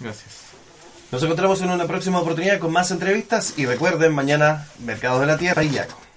Gracias. 0.00 0.52
Nos 1.10 1.22
encontramos 1.22 1.60
en 1.62 1.70
una 1.70 1.86
próxima 1.86 2.20
oportunidad 2.20 2.58
con 2.58 2.72
más 2.72 2.90
entrevistas 2.90 3.54
y 3.56 3.66
recuerden, 3.66 4.14
mañana 4.14 4.66
Mercados 4.84 5.20
de 5.20 5.26
la 5.26 5.38
Tierra 5.38 5.62
y 5.62 5.70
Yaco. 5.70 6.11